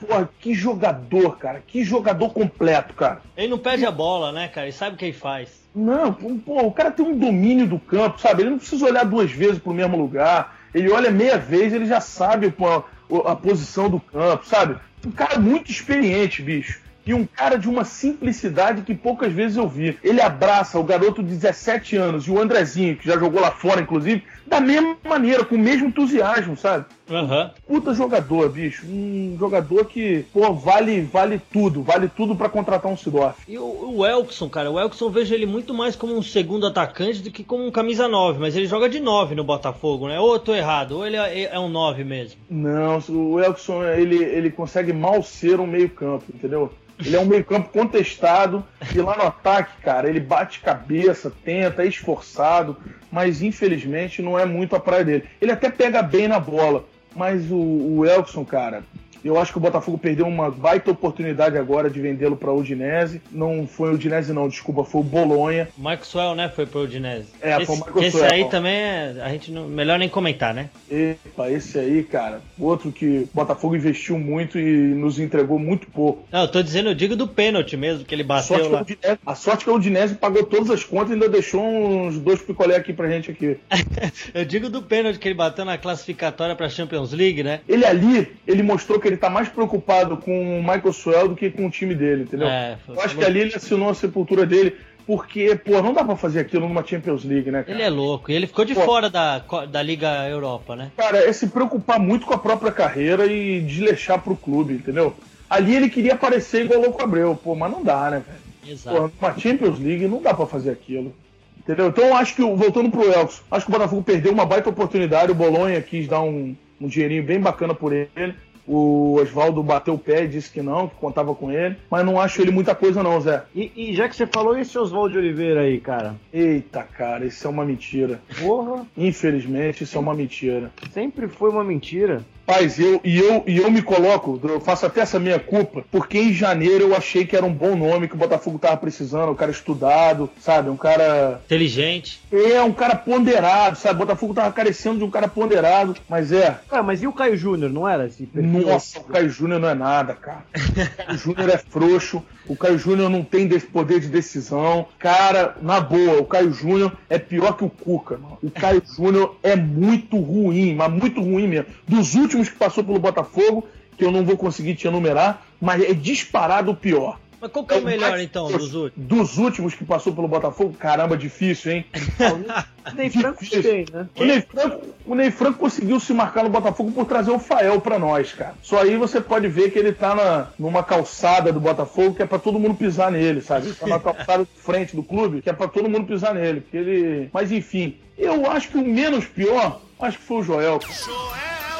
Pô, 0.00 0.26
que 0.38 0.54
jogador, 0.54 1.36
cara. 1.38 1.62
Que 1.66 1.84
jogador 1.84 2.30
completo, 2.30 2.94
cara. 2.94 3.20
Ele 3.36 3.48
não 3.48 3.58
perde 3.58 3.86
a 3.86 3.90
bola, 3.90 4.32
né, 4.32 4.48
cara? 4.48 4.66
Ele 4.66 4.76
sabe 4.76 4.94
o 4.94 4.98
que 4.98 5.06
ele 5.06 5.12
faz. 5.12 5.60
Não, 5.74 6.12
pô, 6.12 6.62
o 6.62 6.72
cara 6.72 6.90
tem 6.90 7.06
um 7.06 7.16
domínio 7.16 7.66
do 7.66 7.78
campo, 7.78 8.20
sabe? 8.20 8.42
Ele 8.42 8.50
não 8.50 8.58
precisa 8.58 8.84
olhar 8.84 9.04
duas 9.04 9.30
vezes 9.30 9.58
pro 9.58 9.72
mesmo 9.72 9.96
lugar. 9.96 10.56
Ele 10.74 10.90
olha 10.90 11.10
meia 11.10 11.38
vez, 11.38 11.72
ele 11.72 11.86
já 11.86 12.00
sabe 12.00 12.50
pô, 12.50 12.66
a, 12.68 12.84
a 13.32 13.36
posição 13.36 13.88
do 13.88 14.00
campo, 14.00 14.46
sabe? 14.46 14.76
Um 15.06 15.10
cara 15.10 15.38
muito 15.38 15.70
experiente, 15.70 16.42
bicho. 16.42 16.80
E 17.06 17.14
um 17.14 17.24
cara 17.24 17.56
de 17.56 17.68
uma 17.68 17.84
simplicidade 17.84 18.82
que 18.82 18.94
poucas 18.94 19.32
vezes 19.32 19.56
eu 19.56 19.66
vi. 19.66 19.98
Ele 20.02 20.20
abraça 20.20 20.78
o 20.78 20.84
garoto 20.84 21.22
de 21.22 21.34
17 21.34 21.96
anos 21.96 22.26
e 22.26 22.30
o 22.30 22.38
Andrezinho, 22.38 22.96
que 22.96 23.06
já 23.06 23.18
jogou 23.18 23.40
lá 23.40 23.50
fora, 23.50 23.80
inclusive, 23.80 24.22
da 24.46 24.60
mesma 24.60 24.96
maneira, 25.04 25.44
com 25.44 25.54
o 25.54 25.58
mesmo 25.58 25.88
entusiasmo, 25.88 26.56
sabe? 26.56 26.84
Uhum. 27.10 27.50
Puta 27.66 27.92
jogador, 27.92 28.48
bicho. 28.50 28.86
Um 28.86 29.36
jogador 29.38 29.84
que, 29.86 30.24
pô, 30.32 30.52
vale, 30.52 31.02
vale 31.02 31.40
tudo. 31.52 31.82
Vale 31.82 32.08
tudo 32.08 32.36
para 32.36 32.48
contratar 32.48 32.90
um 32.90 32.96
Sidorf. 32.96 33.40
E 33.48 33.58
o, 33.58 33.96
o 33.96 34.06
Elkson, 34.06 34.48
cara, 34.48 34.70
o 34.70 34.78
Elkson 34.78 35.06
eu 35.06 35.10
vejo 35.10 35.34
ele 35.34 35.46
muito 35.46 35.74
mais 35.74 35.96
como 35.96 36.16
um 36.16 36.22
segundo 36.22 36.66
atacante 36.66 37.20
do 37.20 37.30
que 37.30 37.42
como 37.42 37.66
um 37.66 37.70
camisa 37.70 38.06
9, 38.06 38.38
mas 38.38 38.56
ele 38.56 38.66
joga 38.66 38.88
de 38.88 39.00
9 39.00 39.34
no 39.34 39.44
Botafogo, 39.44 40.08
né? 40.08 40.20
Ou 40.20 40.34
eu 40.34 40.38
tô 40.38 40.54
errado, 40.54 40.92
ou 40.92 41.06
ele 41.06 41.16
é, 41.16 41.44
é 41.52 41.58
um 41.58 41.68
9 41.68 42.04
mesmo. 42.04 42.40
Não, 42.48 42.98
o 43.08 43.40
Elkson, 43.40 43.84
ele, 43.84 44.22
ele 44.22 44.50
consegue 44.50 44.92
mal 44.92 45.22
ser 45.22 45.58
um 45.58 45.66
meio 45.66 45.90
campo, 45.90 46.24
entendeu? 46.32 46.72
Ele 47.04 47.16
é 47.16 47.20
um 47.20 47.24
meio-campo 47.24 47.70
contestado 47.70 48.62
e 48.94 49.00
lá 49.00 49.16
no 49.16 49.22
ataque, 49.22 49.80
cara, 49.82 50.08
ele 50.08 50.20
bate 50.20 50.60
cabeça, 50.60 51.32
tenta, 51.42 51.82
é 51.82 51.86
esforçado, 51.86 52.76
mas 53.10 53.42
infelizmente 53.42 54.20
não 54.20 54.38
é 54.38 54.44
muito 54.44 54.76
a 54.76 54.80
praia 54.80 55.04
dele. 55.04 55.24
Ele 55.40 55.50
até 55.50 55.70
pega 55.70 56.02
bem 56.02 56.28
na 56.28 56.38
bola, 56.38 56.84
mas 57.14 57.50
o, 57.50 57.56
o 57.56 58.06
Elkson, 58.06 58.44
cara, 58.44 58.82
eu 59.24 59.38
acho 59.38 59.52
que 59.52 59.58
o 59.58 59.60
Botafogo 59.60 59.98
perdeu 59.98 60.26
uma 60.26 60.50
baita 60.50 60.90
oportunidade 60.90 61.56
agora 61.56 61.90
de 61.90 62.00
vendê-lo 62.00 62.36
para 62.36 62.50
o 62.50 62.58
Udinese. 62.58 63.20
Não 63.30 63.66
foi 63.66 63.90
o 63.90 63.94
Udinese, 63.94 64.32
não, 64.32 64.48
desculpa, 64.48 64.84
foi 64.84 65.00
o 65.00 65.04
Bolonha. 65.04 65.68
Maxwell, 65.76 66.34
né? 66.34 66.48
Foi 66.48 66.66
para 66.66 66.80
o 66.80 66.84
Udinese. 66.84 67.28
É, 67.40 67.56
esse, 67.56 67.66
foi 67.66 67.76
o 67.76 67.78
Maxwell. 67.78 68.04
Esse 68.04 68.24
aí 68.24 68.44
também 68.48 68.74
é, 68.74 69.16
a 69.22 69.28
gente 69.28 69.50
não, 69.50 69.66
melhor 69.68 69.98
nem 69.98 70.08
comentar, 70.08 70.54
né? 70.54 70.70
Epa, 70.90 71.50
esse 71.50 71.78
aí, 71.78 72.02
cara, 72.02 72.40
outro 72.58 72.90
que 72.90 73.06
o 73.06 73.28
Botafogo 73.34 73.76
investiu 73.76 74.18
muito 74.18 74.58
e 74.58 74.94
nos 74.94 75.18
entregou 75.18 75.58
muito 75.58 75.86
pouco. 75.88 76.26
Não, 76.30 76.42
eu 76.42 76.48
tô 76.48 76.62
dizendo, 76.62 76.90
eu 76.90 76.94
digo 76.94 77.16
do 77.16 77.28
pênalti 77.28 77.76
mesmo, 77.76 78.04
que 78.04 78.14
ele 78.14 78.24
bateu 78.24 78.64
a 78.64 78.68
lá. 78.68 78.80
Udinese, 78.82 79.18
a 79.24 79.34
sorte 79.34 79.64
que 79.64 79.70
o 79.70 79.74
Udinese 79.74 80.14
pagou 80.14 80.44
todas 80.44 80.70
as 80.70 80.84
contas 80.84 81.10
e 81.10 81.12
ainda 81.14 81.28
deixou 81.28 81.62
uns 81.62 82.18
dois 82.18 82.40
picolé 82.40 82.76
aqui 82.76 82.92
pra 82.92 83.08
gente 83.08 83.30
aqui. 83.30 83.58
eu 84.34 84.44
digo 84.44 84.68
do 84.68 84.82
pênalti 84.82 85.18
que 85.18 85.28
ele 85.28 85.34
bateu 85.34 85.64
na 85.64 85.78
classificatória 85.78 86.56
pra 86.56 86.68
Champions 86.68 87.12
League, 87.12 87.42
né? 87.42 87.60
Ele 87.68 87.84
ali, 87.84 88.36
ele 88.46 88.62
mostrou 88.62 88.98
que 88.98 89.09
ele 89.10 89.16
tá 89.16 89.28
mais 89.28 89.48
preocupado 89.48 90.16
com 90.16 90.58
o 90.58 90.62
Michael 90.62 90.92
Swell 90.92 91.28
do 91.28 91.36
que 91.36 91.50
com 91.50 91.66
o 91.66 91.70
time 91.70 91.94
dele, 91.94 92.22
entendeu? 92.22 92.48
É, 92.48 92.76
foi- 92.86 92.96
Eu 92.96 93.00
acho 93.02 93.16
que 93.16 93.24
ali 93.24 93.40
ele 93.40 93.54
assinou 93.54 93.90
a 93.90 93.94
sepultura 93.94 94.46
dele, 94.46 94.76
porque, 95.06 95.54
pô, 95.56 95.82
não 95.82 95.92
dá 95.92 96.04
pra 96.04 96.16
fazer 96.16 96.40
aquilo 96.40 96.68
numa 96.68 96.86
Champions 96.86 97.24
League, 97.24 97.50
né, 97.50 97.62
cara? 97.62 97.72
Ele 97.76 97.82
é 97.82 97.90
louco, 97.90 98.30
e 98.30 98.34
ele 98.34 98.46
ficou 98.46 98.64
de 98.64 98.74
Pô. 98.74 98.82
fora 98.82 99.10
da, 99.10 99.38
da 99.70 99.82
Liga 99.82 100.28
Europa, 100.28 100.76
né? 100.76 100.90
Cara, 100.96 101.18
é 101.18 101.32
se 101.32 101.48
preocupar 101.48 101.98
muito 101.98 102.26
com 102.26 102.34
a 102.34 102.38
própria 102.38 102.70
carreira 102.70 103.26
e 103.26 103.60
desleixar 103.60 104.20
pro 104.20 104.36
clube, 104.36 104.74
entendeu? 104.74 105.14
Ali 105.48 105.74
ele 105.74 105.90
queria 105.90 106.14
aparecer 106.14 106.64
igual 106.64 106.78
o 106.80 106.82
Louco 106.84 107.02
Abreu, 107.02 107.34
pô, 107.34 107.54
mas 107.56 107.72
não 107.72 107.82
dá, 107.82 108.10
né, 108.10 108.22
velho? 108.24 108.72
Exato. 108.72 108.96
Porra, 108.96 109.12
numa 109.20 109.38
Champions 109.38 109.78
League 109.80 110.06
não 110.06 110.22
dá 110.22 110.32
pra 110.32 110.46
fazer 110.46 110.70
aquilo. 110.70 111.12
Entendeu? 111.58 111.88
Então 111.88 112.04
eu 112.04 112.14
acho 112.14 112.34
que, 112.36 112.42
voltando 112.42 112.90
pro 112.90 113.12
Elkson, 113.12 113.42
acho 113.50 113.66
que 113.66 113.70
o 113.70 113.74
Botafogo 113.74 114.02
perdeu 114.02 114.32
uma 114.32 114.46
baita 114.46 114.70
oportunidade. 114.70 115.30
O 115.32 115.34
Bolonha 115.34 115.80
quis 115.82 116.06
dar 116.08 116.22
um, 116.22 116.54
um 116.80 116.86
dinheirinho 116.88 117.22
bem 117.22 117.38
bacana 117.40 117.74
por 117.74 117.92
ele. 117.92 118.34
O 118.72 119.14
Oswaldo 119.20 119.62
bateu 119.64 119.94
o 119.94 119.98
pé 119.98 120.24
e 120.24 120.28
disse 120.28 120.48
que 120.48 120.62
não, 120.62 120.86
que 120.86 120.94
contava 120.94 121.34
com 121.34 121.50
ele. 121.50 121.76
Mas 121.90 122.04
não 122.04 122.20
acho 122.20 122.40
ele 122.40 122.52
muita 122.52 122.72
coisa, 122.72 123.02
não, 123.02 123.20
Zé. 123.20 123.42
E, 123.52 123.72
e 123.74 123.94
já 123.94 124.08
que 124.08 124.14
você 124.14 124.28
falou, 124.28 124.56
esse 124.56 124.78
Oswaldo 124.78 125.10
de 125.12 125.18
Oliveira 125.18 125.62
aí, 125.62 125.80
cara? 125.80 126.14
Eita, 126.32 126.84
cara, 126.84 127.24
isso 127.24 127.44
é 127.46 127.50
uma 127.50 127.64
mentira. 127.64 128.20
Porra, 128.38 128.86
Infelizmente, 128.96 129.82
isso 129.82 129.96
é 129.96 130.00
uma 130.00 130.14
mentira. 130.14 130.70
sempre 130.92 131.26
foi 131.26 131.50
uma 131.50 131.64
mentira. 131.64 132.24
Paz, 132.46 132.78
eu, 132.78 133.00
e, 133.04 133.18
eu, 133.18 133.44
e 133.46 133.58
eu 133.58 133.70
me 133.70 133.82
coloco, 133.82 134.40
eu 134.42 134.60
faço 134.60 134.86
até 134.86 135.00
essa 135.00 135.18
minha 135.18 135.38
culpa, 135.38 135.84
porque 135.90 136.18
em 136.18 136.32
janeiro 136.32 136.84
eu 136.84 136.96
achei 136.96 137.24
que 137.24 137.36
era 137.36 137.46
um 137.46 137.52
bom 137.52 137.76
nome 137.76 138.08
que 138.08 138.14
o 138.14 138.18
Botafogo 138.18 138.58
tava 138.58 138.76
precisando, 138.76 139.30
um 139.30 139.36
cara 139.36 139.50
estudado, 139.50 140.28
sabe? 140.40 140.68
Um 140.68 140.76
cara 140.76 141.40
Inteligente. 141.44 142.20
É, 142.32 142.60
um 142.62 142.72
cara 142.72 142.94
ponderado, 142.96 143.76
sabe? 143.76 143.98
Botafogo 143.98 144.34
tava 144.34 144.52
carecendo 144.52 144.98
de 144.98 145.04
um 145.04 145.10
cara 145.10 145.28
ponderado, 145.28 145.96
mas 146.08 146.32
é. 146.32 146.58
Cara, 146.68 146.82
mas 146.82 147.02
e 147.02 147.06
o 147.06 147.12
Caio 147.12 147.36
Júnior, 147.36 147.70
não 147.70 147.88
era 147.88 148.06
esse 148.06 148.26
perfil? 148.26 148.66
Nossa, 148.66 148.98
o 148.98 149.04
Caio 149.04 149.30
Júnior 149.30 149.60
não 149.60 149.68
é 149.68 149.74
nada, 149.74 150.14
cara. 150.14 150.44
O 150.54 151.04
Caio 151.04 151.18
Júnior 151.18 151.50
é 151.50 151.58
frouxo, 151.58 152.22
o 152.46 152.56
Caio 152.56 152.78
Júnior 152.78 153.08
não 153.08 153.22
tem 153.22 153.46
desse 153.46 153.66
poder 153.66 154.00
de 154.00 154.08
decisão. 154.08 154.86
Cara, 154.98 155.56
na 155.62 155.80
boa, 155.80 156.20
o 156.20 156.24
Caio 156.24 156.52
Júnior 156.52 156.92
é 157.08 157.18
pior 157.18 157.56
que 157.56 157.64
o 157.64 157.70
Cuca. 157.70 158.16
mano. 158.16 158.38
O 158.42 158.50
Caio 158.50 158.82
Júnior 158.96 159.36
é 159.42 159.54
muito 159.54 160.18
ruim, 160.18 160.74
mas 160.74 160.90
muito 160.90 161.20
ruim 161.20 161.46
mesmo. 161.46 161.66
Dos 161.86 162.14
últimos 162.14 162.29
que 162.30 162.56
passou 162.56 162.84
pelo 162.84 162.98
Botafogo, 162.98 163.66
que 163.96 164.04
eu 164.04 164.10
não 164.10 164.24
vou 164.24 164.36
conseguir 164.36 164.74
te 164.74 164.86
enumerar, 164.86 165.46
mas 165.60 165.82
é 165.82 165.92
disparado 165.92 166.70
o 166.70 166.76
pior. 166.76 167.18
Mas 167.40 167.50
qual 167.50 167.64
que 167.64 167.72
é 167.72 167.76
o 167.78 167.80
É 167.80 167.84
melhor, 167.84 168.10
mais 168.10 168.22
então, 168.22 168.48
dos 168.48 168.74
últimos? 168.74 169.08
Dos 169.08 169.38
últimos 169.38 169.74
que 169.74 169.84
passou 169.84 170.14
pelo 170.14 170.28
Botafogo, 170.28 170.74
caramba, 170.78 171.16
difícil, 171.16 171.72
hein? 171.72 171.84
O 172.90 172.94
Ney 172.96 173.10
Franco 173.10 173.44
tem, 173.48 173.84
né? 173.92 174.08
O 174.16 174.24
Ney, 174.24 174.40
Franco, 174.40 174.86
o 175.06 175.14
Ney 175.14 175.30
Franco 175.30 175.58
conseguiu 175.58 176.00
se 176.00 176.12
marcar 176.12 176.42
no 176.42 176.50
Botafogo 176.50 176.90
por 176.90 177.04
trazer 177.04 177.30
o 177.30 177.38
Fael 177.38 177.80
pra 177.80 177.98
nós, 177.98 178.32
cara. 178.32 178.54
Só 178.62 178.82
aí 178.82 178.96
você 178.96 179.20
pode 179.20 179.46
ver 179.48 179.70
que 179.70 179.78
ele 179.78 179.92
tá 179.92 180.14
na, 180.14 180.48
numa 180.58 180.82
calçada 180.82 181.52
do 181.52 181.60
Botafogo 181.60 182.14
que 182.14 182.22
é 182.22 182.26
pra 182.26 182.38
todo 182.38 182.58
mundo 182.58 182.74
pisar 182.74 183.12
nele, 183.12 183.40
sabe? 183.42 183.66
Ele 183.66 183.74
tá 183.74 183.86
na 183.86 184.00
calçada 184.00 184.44
de 184.44 184.62
frente 184.62 184.96
do 184.96 185.02
clube 185.02 185.40
que 185.40 185.50
é 185.50 185.52
pra 185.52 185.68
todo 185.68 185.88
mundo 185.88 186.06
pisar 186.06 186.34
nele. 186.34 186.62
Porque 186.62 186.76
ele... 186.76 187.30
Mas 187.32 187.52
enfim, 187.52 187.96
eu 188.18 188.50
acho 188.50 188.68
que 188.68 188.78
o 188.78 188.84
menos 188.84 189.26
pior, 189.26 189.80
acho 190.00 190.18
que 190.18 190.24
foi 190.24 190.38
o 190.38 190.42
Joel. 190.42 190.80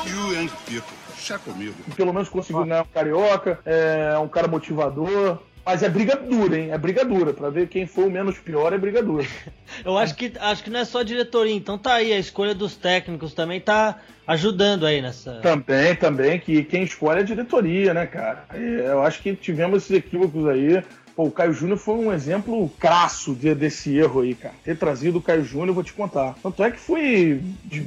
You 0.07 0.39
and 0.39 0.49
people. 0.67 0.97
Chá 1.19 1.39
comigo. 1.39 1.75
pelo 1.97 2.13
menos 2.13 2.29
conseguiu 2.29 2.65
ganhar 2.65 2.83
um 2.83 2.87
carioca, 2.87 3.59
é 3.67 4.17
um 4.19 4.29
cara 4.29 4.49
motivador. 4.49 5.39
Mas 5.65 5.83
é 5.83 5.89
briga 5.91 6.17
dura, 6.17 6.59
hein? 6.59 6.73
É 6.73 6.79
briga 6.79 7.05
dura. 7.05 7.35
Pra 7.35 7.51
ver 7.51 7.69
quem 7.69 7.87
foi 7.87 8.07
o 8.07 8.11
menos 8.11 8.39
pior 8.39 8.73
é 8.73 8.79
briga 8.79 9.03
dura. 9.03 9.27
Eu 9.85 9.97
acho 9.99 10.15
que, 10.17 10.33
acho 10.41 10.65
que 10.65 10.71
não 10.71 10.81
é 10.81 10.85
só 10.85 11.01
a 11.01 11.05
diretoria, 11.05 11.55
então 11.55 11.77
tá 11.79 11.95
aí, 11.95 12.13
a 12.13 12.19
escolha 12.19 12.55
dos 12.55 12.75
técnicos 12.77 13.35
também 13.35 13.61
tá 13.61 13.99
ajudando 14.27 14.87
aí 14.87 15.03
nessa. 15.03 15.35
Também, 15.43 15.95
também, 15.95 16.41
que 16.41 16.65
quem 16.65 16.83
escolhe 16.83 17.19
é 17.19 17.23
a 17.23 17.27
diretoria, 17.27 17.93
né, 17.93 18.07
cara? 18.07 18.47
Eu 18.55 19.03
acho 19.03 19.21
que 19.23 19.35
tivemos 19.37 19.83
esses 19.85 19.97
equívocos 19.99 20.47
aí. 20.49 20.83
Pô, 21.15 21.25
o 21.25 21.31
Caio 21.31 21.53
Júnior 21.53 21.79
foi 21.79 21.95
um 21.97 22.13
exemplo 22.13 22.69
crasso 22.81 23.35
de- 23.35 23.55
desse 23.55 23.95
erro 23.97 24.23
aí, 24.23 24.35
cara. 24.35 24.55
Ter 24.65 24.77
trazido 24.79 25.19
o 25.19 25.23
Caio 25.23 25.45
Júnior, 25.45 25.69
eu 25.69 25.75
vou 25.75 25.85
te 25.85 25.93
contar. 25.93 26.35
Tanto 26.43 26.65
é 26.65 26.71
que 26.71 26.79
foi 26.81 27.41
de- 27.65 27.87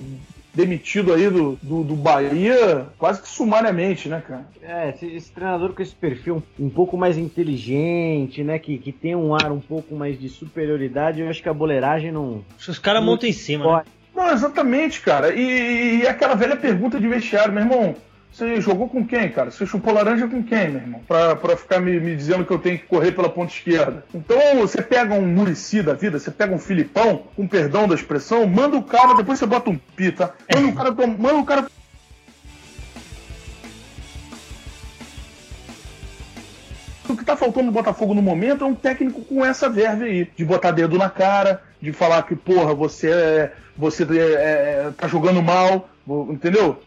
demitido 0.53 1.13
aí 1.13 1.29
do, 1.29 1.57
do, 1.61 1.83
do 1.83 1.95
Bahia 1.95 2.87
quase 2.97 3.21
que 3.21 3.27
sumariamente, 3.27 4.07
né, 4.07 4.21
cara? 4.25 4.45
É, 4.61 4.89
esse, 4.89 5.07
esse 5.07 5.31
treinador 5.31 5.73
com 5.73 5.81
esse 5.81 5.95
perfil 5.95 6.43
um 6.59 6.69
pouco 6.69 6.95
mais 6.95 7.17
inteligente, 7.17 8.43
né? 8.43 8.59
Que, 8.59 8.77
que 8.77 8.91
tem 8.91 9.15
um 9.15 9.33
ar 9.33 9.51
um 9.51 9.59
pouco 9.59 9.95
mais 9.95 10.19
de 10.19 10.29
superioridade, 10.29 11.21
eu 11.21 11.29
acho 11.29 11.41
que 11.41 11.49
a 11.49 11.53
boleiragem 11.53 12.11
não. 12.11 12.43
Os 12.57 12.79
caras 12.79 13.03
montam 13.03 13.27
em 13.27 13.33
cima, 13.33 13.77
né? 13.77 13.83
Não, 14.15 14.31
exatamente, 14.31 15.01
cara. 15.01 15.33
E, 15.33 16.01
e 16.01 16.07
aquela 16.07 16.35
velha 16.35 16.55
pergunta 16.55 16.99
de 16.99 17.07
vestiário, 17.07 17.51
meu 17.51 17.63
irmão. 17.63 17.95
Você 18.33 18.59
jogou 18.59 18.89
com 18.89 19.05
quem, 19.05 19.29
cara? 19.29 19.51
Você 19.51 19.63
chupou 19.63 19.93
laranja 19.93 20.27
com 20.27 20.41
quem, 20.41 20.69
meu 20.69 20.81
irmão? 20.81 21.01
Pra, 21.07 21.35
pra 21.35 21.55
ficar 21.55 21.79
me, 21.79 21.99
me 21.99 22.15
dizendo 22.15 22.43
que 22.43 22.51
eu 22.51 22.57
tenho 22.57 22.79
que 22.79 22.87
correr 22.87 23.11
pela 23.11 23.29
ponta 23.29 23.53
esquerda. 23.53 24.03
Então, 24.11 24.57
você 24.57 24.81
pega 24.81 25.13
um 25.13 25.27
Murici 25.27 25.83
da 25.83 25.93
vida, 25.93 26.17
você 26.17 26.31
pega 26.31 26.51
um 26.51 26.57
Filipão, 26.57 27.25
com 27.35 27.47
perdão 27.47 27.87
da 27.87 27.93
expressão, 27.93 28.47
manda 28.47 28.75
o 28.75 28.81
cara, 28.81 29.13
depois 29.13 29.37
você 29.37 29.45
bota 29.45 29.69
um 29.69 29.77
pi, 29.77 30.11
tá? 30.11 30.33
Manda 30.51 30.67
o 30.67 30.73
cara, 30.73 30.91
manda 30.91 31.35
o 31.35 31.45
cara 31.45 31.67
O 37.07 37.15
que 37.15 37.25
tá 37.25 37.35
faltando 37.35 37.67
no 37.67 37.71
Botafogo 37.71 38.15
no 38.15 38.21
momento 38.23 38.63
é 38.63 38.67
um 38.67 38.73
técnico 38.73 39.21
com 39.21 39.45
essa 39.45 39.69
verve 39.69 40.05
aí, 40.05 40.31
de 40.35 40.43
botar 40.43 40.71
dedo 40.71 40.97
na 40.97 41.09
cara, 41.09 41.61
de 41.79 41.91
falar 41.91 42.23
que, 42.23 42.35
porra, 42.35 42.73
você 42.73 43.11
é, 43.11 43.53
você 43.77 44.03
é, 44.03 44.87
é, 44.87 44.91
tá 44.97 45.07
jogando 45.07 45.43
mal, 45.43 45.87
entendeu? 46.29 46.81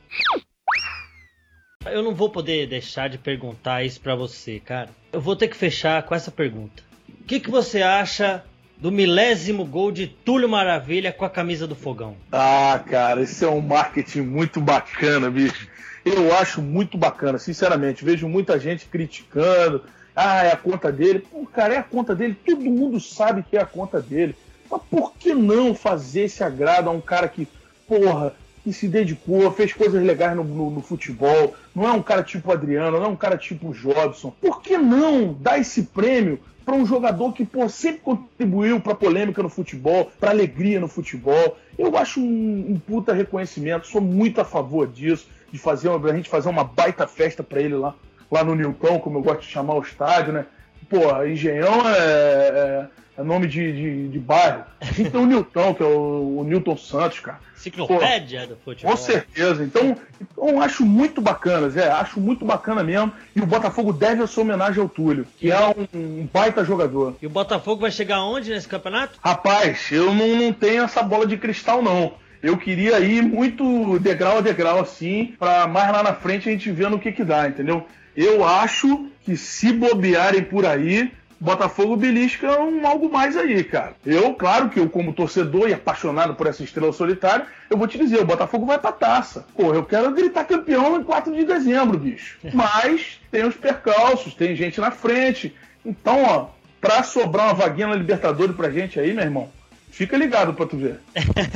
Eu 1.91 2.03
não 2.03 2.15
vou 2.15 2.31
poder 2.31 2.67
deixar 2.67 3.09
de 3.09 3.19
perguntar 3.19 3.85
isso 3.85 4.01
pra 4.01 4.15
você, 4.15 4.61
cara. 4.61 4.91
Eu 5.13 5.21
vou 5.21 5.37
ter 5.37 5.49
que 5.49 5.57
fechar 5.57 6.03
com 6.03 6.15
essa 6.15 6.31
pergunta. 6.31 6.83
O 7.09 7.25
que, 7.25 7.41
que 7.41 7.51
você 7.51 7.83
acha 7.83 8.45
do 8.77 8.93
milésimo 8.93 9.65
gol 9.65 9.91
de 9.91 10.07
Túlio 10.07 10.49
Maravilha 10.49 11.13
com 11.13 11.25
a 11.25 11.31
camisa 11.31 11.67
do 11.67 11.75
Fogão? 11.75 12.17
Ah, 12.31 12.81
cara, 12.89 13.23
esse 13.23 13.45
é 13.45 13.49
um 13.49 13.61
marketing 13.61 14.21
muito 14.21 14.61
bacana, 14.61 15.31
bicho. 15.31 15.69
Eu 16.05 16.35
acho 16.37 16.63
muito 16.63 16.97
bacana, 16.97 17.39
sinceramente. 17.39 18.05
Vejo 18.05 18.29
muita 18.29 18.61
gente 18.61 18.87
criticando. 18.87 19.83
Ah, 20.15 20.45
é 20.45 20.53
a 20.53 20.57
conta 20.57 20.93
dele. 20.93 21.19
Pô, 21.19 21.45
cara, 21.47 21.75
é 21.75 21.79
a 21.79 21.83
conta 21.83 22.15
dele. 22.15 22.37
Todo 22.47 22.61
mundo 22.61 23.01
sabe 23.01 23.43
que 23.43 23.57
é 23.57 23.61
a 23.61 23.67
conta 23.67 24.01
dele. 24.01 24.37
Mas 24.71 24.81
por 24.91 25.13
que 25.15 25.35
não 25.35 25.75
fazer 25.75 26.23
esse 26.23 26.45
agrado 26.45 26.89
a 26.89 26.93
um 26.93 27.01
cara 27.01 27.29
que, 27.29 27.49
porra, 27.89 28.35
que 28.67 28.73
se 28.73 28.89
dedicou, 28.89 29.49
fez 29.53 29.73
coisas 29.73 30.03
legais 30.03 30.35
no, 30.35 30.43
no- 30.43 30.71
no 30.73 30.81
futebol? 30.83 31.55
Não 31.73 31.87
é 31.87 31.93
um 31.93 32.03
cara 32.03 32.25
tipo 32.25 32.51
Adriano, 32.51 32.99
não 32.99 33.07
é 33.07 33.09
um 33.09 33.15
cara 33.15 33.39
tipo 33.39 33.73
Jobson. 33.73 34.33
Por 34.41 34.61
que 34.61 34.77
não 34.77 35.33
dar 35.33 35.57
esse 35.61 35.85
prêmio 35.85 36.41
para 36.65 36.75
um 36.75 36.85
jogador 36.85 37.33
que 37.33 37.45
pô, 37.45 37.69
sempre 37.69 38.01
contribuiu 38.01 38.81
para 38.81 38.93
polêmica 38.93 39.41
no 39.41 39.49
futebol, 39.49 40.11
para 40.19 40.31
alegria 40.31 40.81
no 40.81 40.89
futebol. 40.89 41.57
Eu 41.79 41.97
acho 41.97 42.19
um, 42.19 42.73
um 42.73 42.77
puta 42.85 43.13
reconhecimento, 43.15 43.87
sou 43.87 44.01
muito 44.01 44.41
a 44.41 44.45
favor 44.45 44.89
disso, 44.89 45.29
de 45.53 45.59
fazer 45.61 45.89
uma, 45.89 46.11
a 46.11 46.17
gente 46.17 46.29
fazer 46.29 46.49
uma 46.49 46.65
baita 46.65 47.07
festa 47.07 47.45
para 47.45 47.61
ele 47.61 47.77
lá, 47.77 47.95
lá 48.29 48.43
no 48.43 48.57
Newton, 48.57 48.99
como 48.99 49.19
eu 49.19 49.23
gosto 49.23 49.43
de 49.43 49.47
chamar 49.47 49.75
o 49.77 49.81
estádio, 49.81 50.33
né? 50.33 50.45
Pô, 50.91 50.99
Engenhão 51.25 51.89
é, 51.89 51.99
é, 51.99 52.87
é 53.17 53.23
nome 53.23 53.47
de, 53.47 53.73
de, 53.73 54.09
de 54.09 54.19
bairro. 54.19 54.65
Tem 54.95 55.21
o 55.21 55.27
Newton, 55.27 55.75
que 55.75 55.83
é 55.83 55.87
o, 55.87 56.39
o 56.39 56.45
Newton 56.45 56.77
Santos, 56.77 57.21
cara. 57.21 57.41
Enciclopédia 57.57 58.47
do 58.47 58.57
futebol. 58.57 58.93
Com 58.93 58.97
certeza. 58.97 59.65
Então, 59.65 59.97
então 60.21 60.61
acho 60.61 60.85
muito 60.85 61.21
bacana, 61.21 61.69
Zé. 61.71 61.91
Acho 61.91 62.21
muito 62.21 62.45
bacana 62.45 62.85
mesmo. 62.85 63.13
E 63.35 63.41
o 63.41 63.47
Botafogo 63.47 63.93
deve 63.93 64.23
a 64.23 64.27
sua 64.27 64.43
homenagem 64.45 64.81
ao 64.81 64.89
Túlio, 64.89 65.27
que 65.39 65.51
é 65.51 65.59
um, 65.67 65.87
um 65.95 66.29
baita 66.33 66.65
jogador. 66.65 67.17
E 67.21 67.27
o 67.27 67.31
Botafogo 67.31 67.81
vai 67.81 67.91
chegar 67.91 68.23
onde 68.23 68.51
nesse 68.51 68.69
campeonato? 68.69 69.19
Rapaz, 69.23 69.91
eu 69.91 70.15
não, 70.15 70.37
não 70.37 70.53
tenho 70.53 70.85
essa 70.85 71.03
bola 71.03 71.27
de 71.27 71.37
cristal, 71.37 71.83
não. 71.83 72.15
Eu 72.43 72.57
queria 72.57 73.01
ir 73.01 73.23
muito 73.23 73.99
degrau 73.99 74.39
a 74.39 74.41
degrau, 74.41 74.79
assim, 74.79 75.35
para 75.39 75.67
mais 75.67 75.91
lá 75.91 76.03
na 76.03 76.15
frente 76.15 76.49
a 76.49 76.53
gente 76.53 76.71
ver 76.71 76.91
no 76.91 76.99
que 76.99 77.11
que 77.11 77.25
dá, 77.25 77.49
entendeu? 77.49 77.87
Eu 78.15 78.45
acho 78.45 79.11
que 79.25 79.37
se 79.37 79.73
bobearem 79.73 80.43
por 80.43 80.65
aí, 80.65 81.11
Botafogo 81.39 81.97
belisca 81.97 82.61
um 82.61 82.87
algo 82.87 83.11
mais 83.11 83.37
aí, 83.37 83.63
cara. 83.63 83.95
Eu, 84.05 84.35
claro 84.35 84.71
que 84.71 84.81
eu, 84.81 84.89
como 84.89 85.13
torcedor 85.13 85.69
e 85.69 85.75
apaixonado 85.75 86.35
por 86.35 86.47
essa 86.47 86.65
estrela 86.65 86.93
solitária, 86.93 87.47
eu 87.69 87.77
vou 87.77 87.87
te 87.87 87.99
dizer, 87.99 88.21
o 88.21 88.25
Botafogo 88.25 88.65
vai 88.65 88.79
pra 88.79 88.93
taça. 88.93 89.47
Pô, 89.55 89.75
eu 89.75 89.85
quero 89.85 90.13
gritar 90.13 90.45
campeão 90.45 90.99
em 90.99 91.05
4 91.05 91.35
de 91.35 91.45
dezembro, 91.45 91.99
bicho. 91.99 92.39
Mas 92.55 93.21
tem 93.31 93.45
os 93.45 93.55
percalços, 93.55 94.35
tem 94.35 94.57
gente 94.57 94.81
na 94.81 94.91
frente. 94.91 95.55
Então, 95.85 96.23
ó, 96.25 96.47
pra 96.81 97.03
sobrar 97.03 97.47
uma 97.47 97.55
vaguinha 97.55 97.89
na 97.89 97.95
Libertadores 97.95 98.57
pra 98.57 98.71
gente 98.71 98.99
aí, 98.99 99.13
meu 99.13 99.25
irmão, 99.25 99.51
Fica 99.97 100.15
ligado 100.15 100.53
pra 100.53 100.67
tu 100.67 100.77
ver. 100.77 101.01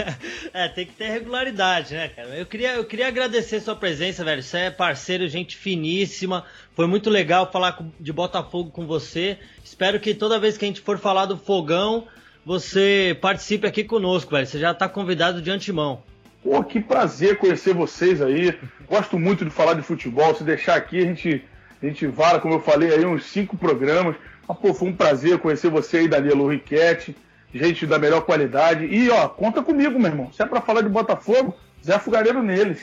é, 0.55 0.67
tem 0.67 0.87
que 0.87 0.95
ter 0.95 1.11
regularidade, 1.11 1.93
né, 1.93 2.09
cara? 2.09 2.29
Eu 2.31 2.47
queria, 2.47 2.73
eu 2.73 2.87
queria 2.87 3.07
agradecer 3.07 3.61
sua 3.61 3.77
presença, 3.77 4.25
velho. 4.25 4.43
Você 4.43 4.57
é 4.57 4.71
parceiro, 4.71 5.29
gente 5.29 5.59
finíssima. 5.59 6.47
Foi 6.75 6.87
muito 6.87 7.11
legal 7.11 7.53
falar 7.53 7.79
de 8.01 8.11
Botafogo 8.11 8.71
com 8.71 8.87
você. 8.87 9.37
Espero 9.63 10.01
que 10.01 10.15
toda 10.15 10.41
vez 10.41 10.57
que 10.57 10.65
a 10.65 10.69
gente 10.69 10.81
for 10.81 10.99
falar 10.99 11.27
do 11.27 11.37
Fogão, 11.37 12.07
você 12.43 13.15
participe 13.21 13.67
aqui 13.67 13.85
conosco, 13.85 14.31
velho. 14.31 14.47
Você 14.47 14.59
já 14.59 14.73
tá 14.73 14.89
convidado 14.89 15.43
de 15.43 15.51
antemão. 15.51 16.03
Pô, 16.43 16.65
que 16.65 16.81
prazer 16.81 17.37
conhecer 17.37 17.75
vocês 17.75 18.23
aí. 18.23 18.59
Gosto 18.89 19.19
muito 19.19 19.45
de 19.45 19.51
falar 19.51 19.75
de 19.75 19.83
futebol. 19.83 20.35
Se 20.35 20.45
deixar 20.45 20.77
aqui, 20.77 20.97
a 20.97 21.05
gente, 21.05 21.45
a 21.83 21.85
gente 21.85 22.07
vara, 22.07 22.41
como 22.41 22.55
eu 22.55 22.61
falei 22.61 22.91
aí, 22.91 23.05
uns 23.05 23.25
cinco 23.25 23.59
programas. 23.59 24.17
Mas, 24.49 24.57
pô, 24.57 24.73
foi 24.73 24.89
um 24.89 24.97
prazer 24.97 25.37
conhecer 25.41 25.69
você 25.69 25.99
aí, 25.99 26.09
Danilo 26.09 26.49
Riquete 26.49 27.15
gente 27.53 27.87
da 27.87 27.99
melhor 27.99 28.23
qualidade. 28.23 28.85
E, 28.85 29.11
ó, 29.11 29.29
conta 29.29 29.63
comigo, 29.63 29.99
meu 29.99 30.11
irmão. 30.11 30.33
Se 30.33 30.43
é 30.43 30.47
pra 30.47 30.61
falar 30.61 30.83
de 30.83 30.89
Botafogo, 30.89 31.55
Zé 31.85 31.99
Fugareiro 31.99 32.43
neles. 32.43 32.81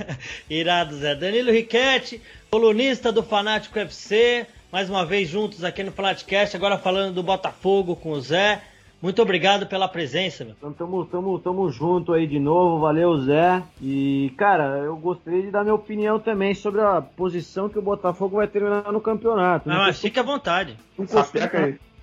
Irado, 0.48 0.96
Zé. 0.96 1.14
Danilo 1.14 1.50
Riquete, 1.50 2.22
colunista 2.50 3.12
do 3.12 3.22
Fanático 3.22 3.78
FC. 3.78 4.46
Mais 4.72 4.90
uma 4.90 5.04
vez 5.06 5.28
juntos 5.28 5.64
aqui 5.64 5.82
no 5.82 5.92
Fanaticast, 5.92 6.56
agora 6.56 6.76
falando 6.76 7.14
do 7.14 7.22
Botafogo 7.22 7.96
com 7.96 8.10
o 8.10 8.20
Zé. 8.20 8.62
Muito 9.00 9.20
obrigado 9.20 9.66
pela 9.66 9.86
presença, 9.88 10.44
meu. 10.44 10.54
Então 10.56 10.72
tamo, 10.72 11.04
tamo, 11.04 11.38
tamo 11.38 11.70
junto 11.70 12.12
aí 12.12 12.26
de 12.26 12.38
novo, 12.38 12.80
valeu 12.80 13.18
Zé. 13.18 13.62
E, 13.80 14.32
cara, 14.36 14.78
eu 14.78 14.96
gostaria 14.96 15.42
de 15.42 15.50
dar 15.50 15.62
minha 15.62 15.74
opinião 15.74 16.18
também 16.18 16.54
sobre 16.54 16.80
a 16.80 17.00
posição 17.00 17.68
que 17.68 17.78
o 17.78 17.82
Botafogo 17.82 18.36
vai 18.36 18.48
terminar 18.48 18.90
no 18.92 19.00
campeonato. 19.00 19.68
Não, 19.68 19.76
mas 19.76 20.00
fique 20.00 20.18
à 20.18 20.22
vontade. 20.22 20.76
Não 20.98 21.06
costumo, 21.06 21.44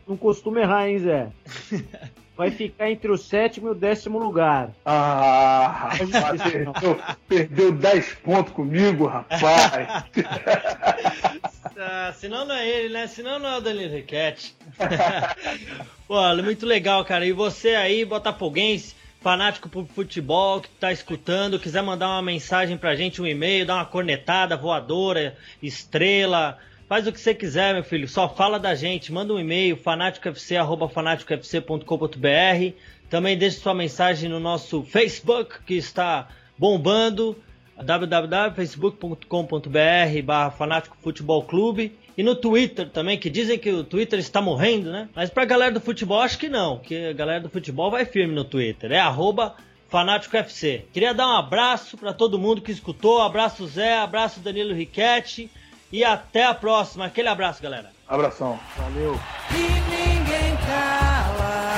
não 0.08 0.18
costuma 0.18 0.62
errar, 0.62 0.88
hein, 0.88 1.00
Zé? 1.00 1.28
Vai 2.36 2.50
ficar 2.50 2.90
entre 2.90 3.12
o 3.12 3.18
sétimo 3.18 3.68
e 3.68 3.72
o 3.72 3.76
décimo 3.76 4.18
lugar. 4.18 4.72
Ah, 4.84 5.92
rapaz, 5.92 6.42
perdeu, 6.42 7.00
perdeu 7.28 7.72
10 7.72 8.14
pontos 8.16 8.54
comigo, 8.54 9.06
rapaz. 9.06 9.44
ah, 11.78 12.12
senão 12.16 12.44
não 12.44 12.56
é 12.56 12.68
ele, 12.68 12.92
né? 12.92 13.06
Senão 13.06 13.38
não 13.38 13.50
é 13.50 13.58
o 13.60 13.62
Danilo 13.62 13.94
Riquete. 13.94 14.56
Pô, 16.08 16.36
muito 16.38 16.66
legal, 16.66 17.06
cara. 17.06 17.24
E 17.24 17.32
você 17.32 17.76
aí, 17.76 18.04
botafoguense, 18.04 18.96
fanático 19.22 19.70
por 19.70 19.86
futebol, 19.86 20.60
que 20.60 20.70
tá 20.70 20.92
escutando, 20.92 21.60
quiser 21.60 21.84
mandar 21.84 22.10
uma 22.10 22.24
mensagem 22.24 22.78
pra 22.78 22.96
gente, 22.96 23.22
um 23.22 23.28
e-mail, 23.28 23.68
dar 23.68 23.76
uma 23.76 23.86
cornetada, 23.86 24.58
voadora, 24.58 25.38
estrela 25.62 26.58
Faz 26.94 27.08
o 27.08 27.12
que 27.12 27.20
você 27.20 27.34
quiser, 27.34 27.74
meu 27.74 27.84
filho. 27.84 28.08
Só 28.08 28.30
fala 28.30 28.60
da 28.60 28.76
gente. 28.76 29.12
Manda 29.12 29.34
um 29.34 29.40
e-mail, 29.40 29.76
fanaticofc.fanaticofc.com.br. 29.76 32.76
Também 33.10 33.36
deixe 33.36 33.58
sua 33.58 33.74
mensagem 33.74 34.30
no 34.30 34.40
nosso 34.40 34.84
Facebook, 34.84 35.56
que 35.66 35.74
está 35.74 36.28
bombando. 36.56 37.36
www.facebook.com.br 37.84 40.22
barra 40.24 40.52
Fanático 40.52 40.96
Futebol 41.02 41.42
Clube. 41.42 41.98
E 42.16 42.22
no 42.22 42.36
Twitter 42.36 42.88
também, 42.88 43.18
que 43.18 43.28
dizem 43.28 43.58
que 43.58 43.72
o 43.72 43.84
Twitter 43.84 44.20
está 44.20 44.40
morrendo, 44.40 44.92
né? 44.92 45.10
Mas 45.16 45.32
pra 45.32 45.46
galera 45.46 45.72
do 45.72 45.82
futebol, 45.82 46.22
acho 46.22 46.38
que 46.38 46.48
não. 46.48 46.78
Que 46.78 47.08
a 47.08 47.14
galera 47.14 47.42
do 47.42 47.50
futebol 47.50 47.90
vai 47.90 48.06
firme 48.06 48.36
no 48.36 48.44
Twitter. 48.44 48.92
É 48.92 49.00
arroba 49.00 49.56
Fanático 49.90 50.38
FC. 50.38 50.86
Queria 50.94 51.12
dar 51.12 51.28
um 51.28 51.38
abraço 51.38 51.98
para 51.98 52.14
todo 52.14 52.38
mundo 52.38 52.62
que 52.62 52.72
escutou. 52.72 53.20
Abraço 53.20 53.66
Zé, 53.66 53.98
abraço 53.98 54.42
Danilo 54.42 54.76
Riquete. 54.76 55.50
E 55.94 56.04
até 56.04 56.44
a 56.44 56.56
próxima. 56.56 57.06
Aquele 57.06 57.28
abraço, 57.28 57.62
galera. 57.62 57.92
Abração. 58.08 58.60
Valeu. 58.76 59.20
E 59.52 59.62
ninguém 59.92 60.58
cala 60.66 61.76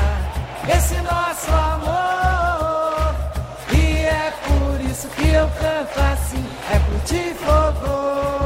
esse 0.73 0.95
nosso 1.01 1.51
amor. 1.51 3.13
E 3.78 4.06
é 4.06 4.34
por 4.47 4.80
isso 4.89 5.10
que 5.10 5.28
eu 5.34 5.49
canto 5.60 5.99
assim. 5.99 6.45
É 6.73 6.80
por 6.80 6.99
ti, 7.04 7.34
fogou. 7.34 8.45